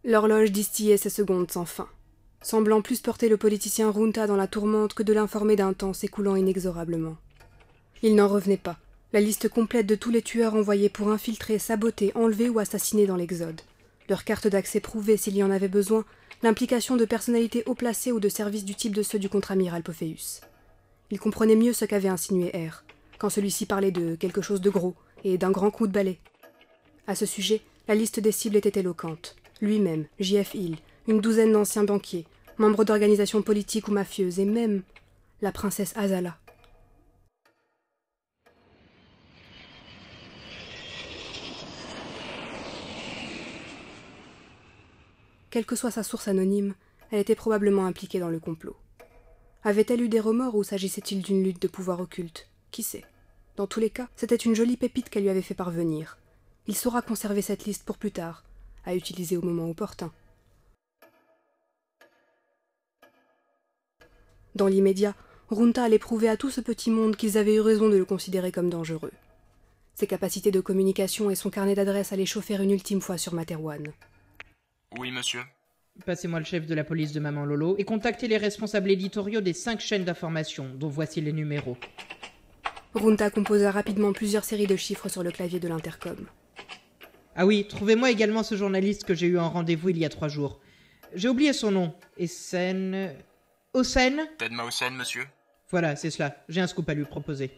L'horloge 0.08 0.52
distillait 0.52 0.98
ses 0.98 1.10
secondes 1.10 1.50
sans 1.50 1.64
fin, 1.64 1.88
semblant 2.40 2.80
plus 2.80 3.00
porter 3.00 3.28
le 3.28 3.36
politicien 3.36 3.90
Runta 3.90 4.28
dans 4.28 4.36
la 4.36 4.46
tourmente 4.46 4.94
que 4.94 5.02
de 5.02 5.12
l'informer 5.12 5.56
d'un 5.56 5.72
temps 5.72 5.92
s'écoulant 5.92 6.36
inexorablement. 6.36 7.16
Il 8.04 8.14
n'en 8.14 8.28
revenait 8.28 8.56
pas. 8.56 8.78
La 9.12 9.20
liste 9.20 9.48
complète 9.48 9.86
de 9.86 9.96
tous 9.96 10.12
les 10.12 10.22
tueurs 10.22 10.54
envoyés 10.54 10.88
pour 10.88 11.10
infiltrer, 11.10 11.58
saboter, 11.58 12.12
enlever 12.14 12.48
ou 12.48 12.60
assassiner 12.60 13.06
dans 13.06 13.16
l'Exode. 13.16 13.62
Leur 14.08 14.22
carte 14.22 14.46
d'accès 14.46 14.78
prouvée 14.78 15.16
s'il 15.16 15.36
y 15.36 15.42
en 15.42 15.50
avait 15.50 15.66
besoin, 15.66 16.04
l'implication 16.44 16.96
de 16.96 17.04
personnalités 17.04 17.64
haut 17.66 17.74
placées 17.74 18.12
ou 18.12 18.20
de 18.20 18.28
services 18.28 18.64
du 18.64 18.76
type 18.76 18.94
de 18.94 19.02
ceux 19.02 19.18
du 19.18 19.28
contre-amiral 19.28 19.82
Pophéus. 19.82 20.40
Il 21.10 21.18
comprenait 21.18 21.56
mieux 21.56 21.72
ce 21.72 21.84
qu'avait 21.84 22.06
insinué 22.06 22.52
R, 22.52 22.84
quand 23.18 23.30
celui-ci 23.30 23.66
parlait 23.66 23.90
de 23.90 24.14
quelque 24.14 24.40
chose 24.40 24.60
de 24.60 24.70
gros 24.70 24.94
et 25.24 25.36
d'un 25.36 25.50
grand 25.50 25.72
coup 25.72 25.88
de 25.88 25.92
balai. 25.92 26.20
À 27.08 27.16
ce 27.16 27.26
sujet, 27.26 27.60
la 27.88 27.96
liste 27.96 28.20
des 28.20 28.30
cibles 28.30 28.56
était 28.56 28.78
éloquente. 28.78 29.34
Lui-même, 29.60 30.06
J.F. 30.20 30.54
Hill, 30.54 30.76
une 31.08 31.20
douzaine 31.20 31.52
d'anciens 31.52 31.84
banquiers, 31.84 32.26
membres 32.58 32.84
d'organisations 32.84 33.42
politiques 33.42 33.88
ou 33.88 33.92
mafieuses, 33.92 34.38
et 34.38 34.44
même 34.44 34.82
la 35.40 35.52
princesse 35.52 35.96
Azala. 35.96 36.36
Quelle 45.50 45.64
que 45.64 45.76
soit 45.76 45.90
sa 45.90 46.02
source 46.02 46.28
anonyme, 46.28 46.74
elle 47.10 47.20
était 47.20 47.34
probablement 47.34 47.86
impliquée 47.86 48.18
dans 48.18 48.28
le 48.28 48.40
complot. 48.40 48.76
Avait-elle 49.64 50.02
eu 50.02 50.08
des 50.10 50.20
remords 50.20 50.54
ou 50.54 50.64
s'agissait-il 50.64 51.22
d'une 51.22 51.42
lutte 51.42 51.62
de 51.62 51.68
pouvoir 51.68 52.00
occulte? 52.00 52.48
Qui 52.70 52.82
sait? 52.82 53.04
Dans 53.56 53.66
tous 53.66 53.80
les 53.80 53.88
cas, 53.88 54.08
c'était 54.16 54.36
une 54.36 54.54
jolie 54.54 54.76
pépite 54.76 55.08
qu'elle 55.08 55.22
lui 55.22 55.30
avait 55.30 55.40
fait 55.40 55.54
parvenir. 55.54 56.18
Il 56.66 56.76
saura 56.76 57.00
conserver 57.00 57.40
cette 57.40 57.64
liste 57.64 57.84
pour 57.84 57.96
plus 57.96 58.12
tard, 58.12 58.44
à 58.86 58.94
utiliser 58.94 59.36
au 59.36 59.42
moment 59.42 59.68
opportun. 59.68 60.12
Dans 64.54 64.68
l'immédiat, 64.68 65.14
Runta 65.50 65.84
allait 65.84 65.98
prouver 65.98 66.28
à 66.28 66.36
tout 66.36 66.50
ce 66.50 66.60
petit 66.62 66.90
monde 66.90 67.14
qu'ils 67.14 67.36
avaient 67.36 67.56
eu 67.56 67.60
raison 67.60 67.88
de 67.88 67.96
le 67.96 68.06
considérer 68.06 68.50
comme 68.50 68.70
dangereux. 68.70 69.12
Ses 69.94 70.06
capacités 70.06 70.50
de 70.50 70.60
communication 70.60 71.30
et 71.30 71.34
son 71.34 71.50
carnet 71.50 71.74
d'adresses 71.74 72.12
allaient 72.12 72.26
chauffer 72.26 72.54
une 72.54 72.70
ultime 72.70 73.00
fois 73.00 73.18
sur 73.18 73.34
Materwan. 73.34 73.92
Oui, 74.98 75.10
monsieur. 75.10 75.42
Passez-moi 76.04 76.38
le 76.38 76.44
chef 76.44 76.66
de 76.66 76.74
la 76.74 76.84
police 76.84 77.12
de 77.12 77.20
Maman 77.20 77.44
Lolo 77.44 77.76
et 77.78 77.84
contactez 77.84 78.28
les 78.28 78.36
responsables 78.36 78.90
éditoriaux 78.90 79.40
des 79.40 79.52
cinq 79.52 79.80
chaînes 79.80 80.04
d'information, 80.04 80.70
dont 80.74 80.88
voici 80.88 81.20
les 81.20 81.32
numéros. 81.32 81.76
Runta 82.94 83.30
composa 83.30 83.70
rapidement 83.70 84.12
plusieurs 84.12 84.44
séries 84.44 84.66
de 84.66 84.76
chiffres 84.76 85.08
sur 85.08 85.22
le 85.22 85.30
clavier 85.30 85.60
de 85.60 85.68
l'intercom. 85.68 86.26
Ah 87.38 87.44
oui, 87.44 87.66
trouvez-moi 87.68 88.10
également 88.10 88.42
ce 88.42 88.54
journaliste 88.54 89.04
que 89.04 89.14
j'ai 89.14 89.26
eu 89.26 89.38
en 89.38 89.50
rendez-vous 89.50 89.90
il 89.90 89.98
y 89.98 90.06
a 90.06 90.08
trois 90.08 90.28
jours. 90.28 90.58
J'ai 91.14 91.28
oublié 91.28 91.52
son 91.52 91.70
nom. 91.70 91.94
Essen. 92.16 93.14
Osen 93.74 94.26
Ted 94.38 94.54
Mausen, 94.54 94.94
monsieur 94.94 95.26
Voilà, 95.70 95.96
c'est 95.96 96.10
cela. 96.10 96.34
J'ai 96.48 96.62
un 96.62 96.66
scoop 96.66 96.88
à 96.88 96.94
lui 96.94 97.04
proposer. 97.04 97.50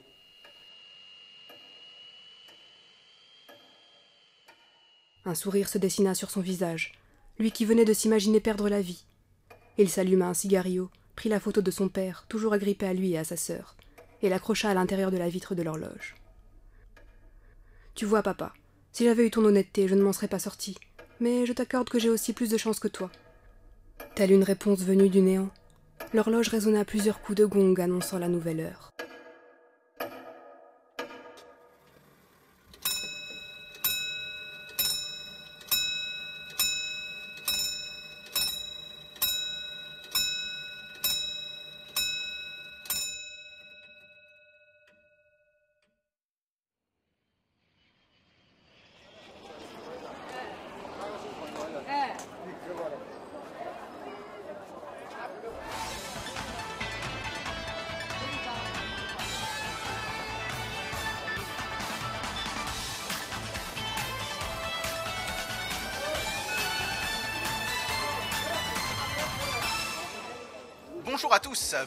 Un 5.24 5.36
sourire 5.36 5.68
se 5.68 5.78
dessina 5.78 6.14
sur 6.14 6.30
son 6.30 6.40
visage, 6.40 6.94
lui 7.38 7.52
qui 7.52 7.64
venait 7.64 7.84
de 7.84 7.92
s'imaginer 7.92 8.40
perdre 8.40 8.68
la 8.68 8.80
vie. 8.80 9.04
Il 9.76 9.90
s'alluma 9.90 10.26
un 10.26 10.34
cigario, 10.34 10.90
prit 11.14 11.28
la 11.28 11.38
photo 11.38 11.60
de 11.60 11.70
son 11.70 11.88
père, 11.88 12.24
toujours 12.28 12.52
agrippé 12.52 12.86
à 12.86 12.94
lui 12.94 13.12
et 13.12 13.18
à 13.18 13.24
sa 13.24 13.36
sœur, 13.36 13.76
et 14.22 14.28
l'accrocha 14.28 14.70
à 14.70 14.74
l'intérieur 14.74 15.12
de 15.12 15.18
la 15.18 15.28
vitre 15.28 15.54
de 15.54 15.62
l'horloge. 15.62 16.16
Tu 17.94 18.06
vois, 18.06 18.22
papa, 18.22 18.54
si 18.98 19.04
j'avais 19.04 19.24
eu 19.24 19.30
ton 19.30 19.44
honnêteté, 19.44 19.86
je 19.86 19.94
ne 19.94 20.02
m'en 20.02 20.12
serais 20.12 20.26
pas 20.26 20.40
sorti, 20.40 20.76
mais 21.20 21.46
je 21.46 21.52
t'accorde 21.52 21.88
que 21.88 22.00
j'ai 22.00 22.08
aussi 22.08 22.32
plus 22.32 22.50
de 22.50 22.56
chance 22.56 22.80
que 22.80 22.88
toi. 22.88 23.12
Telle 24.16 24.32
une 24.32 24.42
réponse 24.42 24.80
venue 24.80 25.08
du 25.08 25.20
néant, 25.20 25.50
l'horloge 26.12 26.48
résonna 26.48 26.84
plusieurs 26.84 27.20
coups 27.20 27.38
de 27.38 27.44
gong 27.44 27.76
annonçant 27.78 28.18
la 28.18 28.26
nouvelle 28.26 28.58
heure. 28.58 28.90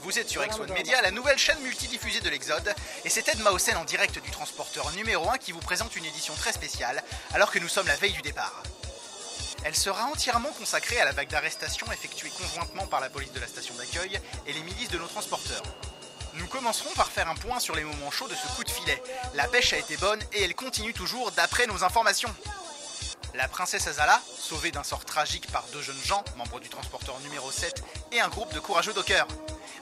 Vous 0.01 0.19
êtes 0.19 0.29
sur 0.29 0.41
X1 0.41 0.71
Media, 0.73 1.01
la 1.01 1.11
nouvelle 1.11 1.37
chaîne 1.37 1.59
multidiffusée 1.61 2.21
de 2.21 2.29
l'Exode, 2.29 2.73
et 3.05 3.09
c'est 3.09 3.23
Ted 3.23 3.41
Mausen 3.43 3.77
en 3.77 3.85
direct 3.85 4.19
du 4.19 4.31
transporteur 4.31 4.91
numéro 4.91 5.29
1 5.29 5.37
qui 5.37 5.51
vous 5.51 5.59
présente 5.59 5.95
une 5.95 6.05
édition 6.05 6.33
très 6.35 6.53
spéciale, 6.53 7.03
alors 7.33 7.51
que 7.51 7.59
nous 7.59 7.67
sommes 7.67 7.87
la 7.87 7.95
veille 7.95 8.13
du 8.13 8.21
départ. 8.21 8.63
Elle 9.63 9.75
sera 9.75 10.05
entièrement 10.05 10.51
consacrée 10.57 10.99
à 10.99 11.05
la 11.05 11.11
vague 11.11 11.29
d'arrestations 11.29 11.91
effectuée 11.91 12.31
conjointement 12.37 12.87
par 12.87 12.99
la 12.99 13.09
police 13.09 13.31
de 13.31 13.39
la 13.39 13.47
station 13.47 13.75
d'accueil 13.75 14.19
et 14.47 14.53
les 14.53 14.63
milices 14.63 14.89
de 14.89 14.97
nos 14.97 15.07
transporteurs. 15.07 15.63
Nous 16.35 16.47
commencerons 16.47 16.93
par 16.95 17.11
faire 17.11 17.29
un 17.29 17.35
point 17.35 17.59
sur 17.59 17.75
les 17.75 17.83
moments 17.83 18.11
chauds 18.11 18.27
de 18.27 18.35
ce 18.35 18.55
coup 18.55 18.63
de 18.63 18.69
filet. 18.69 19.01
La 19.35 19.47
pêche 19.47 19.73
a 19.73 19.77
été 19.77 19.97
bonne 19.97 20.21
et 20.33 20.43
elle 20.43 20.55
continue 20.55 20.93
toujours 20.93 21.31
d'après 21.31 21.67
nos 21.67 21.83
informations. 21.83 22.33
La 23.33 23.47
princesse 23.47 23.87
Azala, 23.87 24.21
sauvée 24.37 24.71
d'un 24.71 24.83
sort 24.83 25.05
tragique 25.05 25.49
par 25.51 25.63
deux 25.71 25.81
jeunes 25.81 26.03
gens, 26.03 26.23
membres 26.35 26.59
du 26.59 26.67
transporteur 26.67 27.17
numéro 27.21 27.49
7, 27.49 27.81
et 28.11 28.19
un 28.19 28.27
groupe 28.27 28.53
de 28.53 28.59
courageux 28.59 28.93
dockers. 28.93 29.27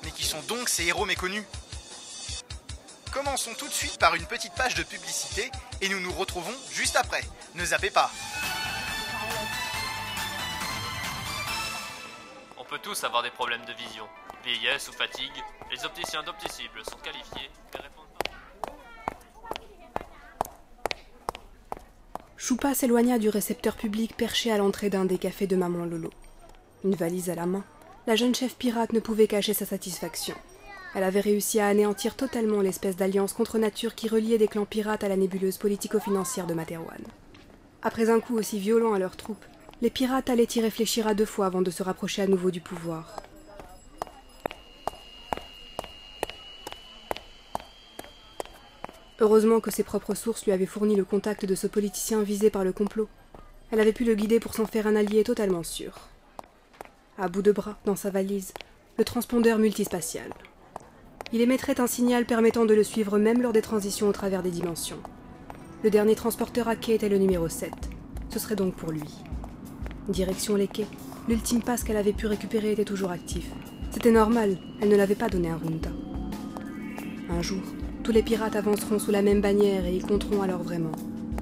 Mais 0.03 0.11
qui 0.11 0.23
sont 0.23 0.41
donc 0.47 0.69
ces 0.69 0.85
héros 0.85 1.05
méconnus 1.05 1.43
Commençons 3.11 3.53
tout 3.57 3.67
de 3.67 3.73
suite 3.73 3.97
par 3.97 4.13
une 4.15 4.25
petite 4.25 4.53
page 4.53 4.75
de 4.75 4.83
publicité 4.83 5.49
et 5.81 5.89
nous 5.89 5.99
nous 5.99 6.11
retrouvons 6.11 6.53
juste 6.71 6.95
après. 6.95 7.21
Ne 7.55 7.65
zappez 7.65 7.89
pas. 7.89 8.11
On 12.57 12.63
peut 12.63 12.79
tous 12.79 13.03
avoir 13.03 13.23
des 13.23 13.31
problèmes 13.31 13.65
de 13.65 13.73
vision. 13.73 14.05
Vieillesse 14.43 14.87
ou 14.89 14.93
fatigue, 14.93 15.43
les 15.71 15.83
opticiens 15.85 16.23
d'Opticible 16.23 16.83
sont 16.85 16.97
qualifiés 16.97 17.49
et 17.73 17.77
répondent 17.77 18.05
Choupa 22.37 22.73
s'éloigna 22.73 23.19
du 23.19 23.29
récepteur 23.29 23.75
public 23.75 24.15
perché 24.15 24.51
à 24.51 24.57
l'entrée 24.57 24.89
d'un 24.89 25.05
des 25.05 25.17
cafés 25.17 25.47
de 25.47 25.55
Maman 25.55 25.85
Lolo. 25.85 26.11
Une 26.83 26.95
valise 26.95 27.29
à 27.29 27.35
la 27.35 27.45
main, 27.45 27.65
la 28.07 28.15
jeune 28.15 28.33
chef 28.33 28.55
pirate 28.55 28.93
ne 28.93 28.99
pouvait 28.99 29.27
cacher 29.27 29.53
sa 29.53 29.65
satisfaction. 29.65 30.35
Elle 30.95 31.03
avait 31.03 31.19
réussi 31.19 31.59
à 31.59 31.67
anéantir 31.67 32.15
totalement 32.15 32.61
l'espèce 32.61 32.95
d'alliance 32.95 33.33
contre 33.33 33.59
nature 33.59 33.93
qui 33.93 34.07
reliait 34.07 34.39
des 34.39 34.47
clans 34.47 34.65
pirates 34.65 35.03
à 35.03 35.09
la 35.09 35.17
nébuleuse 35.17 35.57
politico-financière 35.57 36.47
de 36.47 36.55
Materwan. 36.55 37.01
Après 37.83 38.09
un 38.09 38.19
coup 38.19 38.37
aussi 38.37 38.57
violent 38.59 38.93
à 38.93 38.99
leurs 38.99 39.15
troupes, 39.15 39.45
les 39.81 39.89
pirates 39.89 40.29
allaient 40.29 40.47
y 40.55 40.61
réfléchir 40.61 41.07
à 41.07 41.13
deux 41.13 41.25
fois 41.25 41.45
avant 41.45 41.61
de 41.61 41.71
se 41.71 41.83
rapprocher 41.83 42.21
à 42.21 42.27
nouveau 42.27 42.51
du 42.51 42.61
pouvoir. 42.61 43.21
Heureusement 49.21 49.59
que 49.59 49.71
ses 49.71 49.83
propres 49.83 50.15
sources 50.15 50.45
lui 50.45 50.53
avaient 50.53 50.65
fourni 50.65 50.95
le 50.95 51.05
contact 51.05 51.45
de 51.45 51.55
ce 51.55 51.67
politicien 51.67 52.23
visé 52.23 52.49
par 52.49 52.63
le 52.63 52.71
complot. 52.71 53.09
Elle 53.71 53.81
avait 53.81 53.93
pu 53.93 54.05
le 54.05 54.15
guider 54.15 54.39
pour 54.39 54.53
s'en 54.53 54.65
faire 54.65 54.87
un 54.87 54.95
allié 54.95 55.23
totalement 55.23 55.63
sûr. 55.63 56.07
À 57.21 57.27
bout 57.27 57.41
de 57.41 57.51
bras, 57.51 57.77
dans 57.83 57.97
sa 57.97 58.09
valise, 58.09 58.53
le 58.97 59.03
transpondeur 59.03 59.57
multispatial. 59.57 60.31
Il 61.33 61.41
émettrait 61.41 61.81
un 61.81 61.87
signal 61.87 62.25
permettant 62.25 62.65
de 62.65 62.73
le 62.73 62.83
suivre 62.85 63.17
même 63.17 63.41
lors 63.41 63.51
des 63.51 63.61
transitions 63.61 64.07
au 64.07 64.13
travers 64.13 64.41
des 64.41 64.51
dimensions. 64.51 64.99
Le 65.83 65.89
dernier 65.89 66.15
transporteur 66.15 66.69
à 66.69 66.77
quai 66.77 66.95
était 66.95 67.09
le 67.09 67.17
numéro 67.17 67.49
7. 67.49 67.73
Ce 68.29 68.39
serait 68.39 68.55
donc 68.55 68.73
pour 68.75 68.91
lui. 68.91 69.03
Direction 70.07 70.55
les 70.55 70.69
quais, 70.69 70.87
l'ultime 71.27 71.61
passe 71.61 71.83
qu'elle 71.83 71.97
avait 71.97 72.13
pu 72.13 72.25
récupérer 72.25 72.71
était 72.71 72.85
toujours 72.85 73.11
actif. 73.11 73.51
C'était 73.91 74.11
normal, 74.11 74.57
elle 74.81 74.87
ne 74.87 74.95
l'avait 74.95 75.15
pas 75.15 75.27
donné 75.27 75.49
à 75.49 75.57
Runta. 75.57 75.89
Un 77.29 77.41
jour, 77.41 77.63
tous 78.01 78.13
les 78.13 78.23
pirates 78.23 78.55
avanceront 78.55 78.97
sous 78.97 79.11
la 79.11 79.21
même 79.21 79.41
bannière 79.41 79.85
et 79.85 79.97
y 79.97 79.99
compteront 79.99 80.41
alors 80.41 80.63
vraiment. 80.63 80.93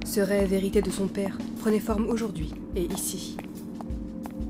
Ce 0.08 0.22
rêve 0.22 0.54
hérité 0.54 0.82
de 0.82 0.90
son 0.90 1.08
père 1.08 1.38
prenait 1.60 1.80
forme 1.80 2.08
aujourd'hui 2.08 2.52
et 2.76 2.86
ici. 2.86 3.38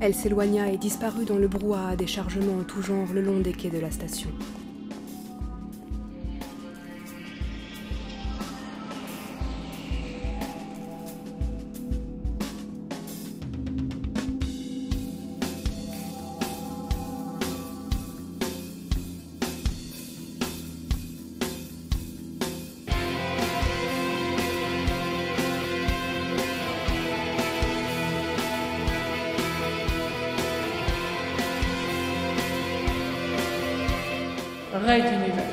Elle 0.00 0.14
s'éloigna 0.14 0.70
et 0.70 0.76
disparut 0.76 1.24
dans 1.24 1.38
le 1.38 1.48
brouhaha 1.48 1.96
des 1.96 2.06
chargements 2.06 2.60
en 2.60 2.62
tout 2.62 2.82
genre 2.82 3.12
le 3.12 3.20
long 3.20 3.40
des 3.40 3.52
quais 3.52 3.68
de 3.68 3.80
la 3.80 3.90
station. 3.90 4.30
Raid 34.88 35.04
Univers. 35.04 35.44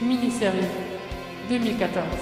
Mini-série 0.00 0.64
2014. 1.50 2.21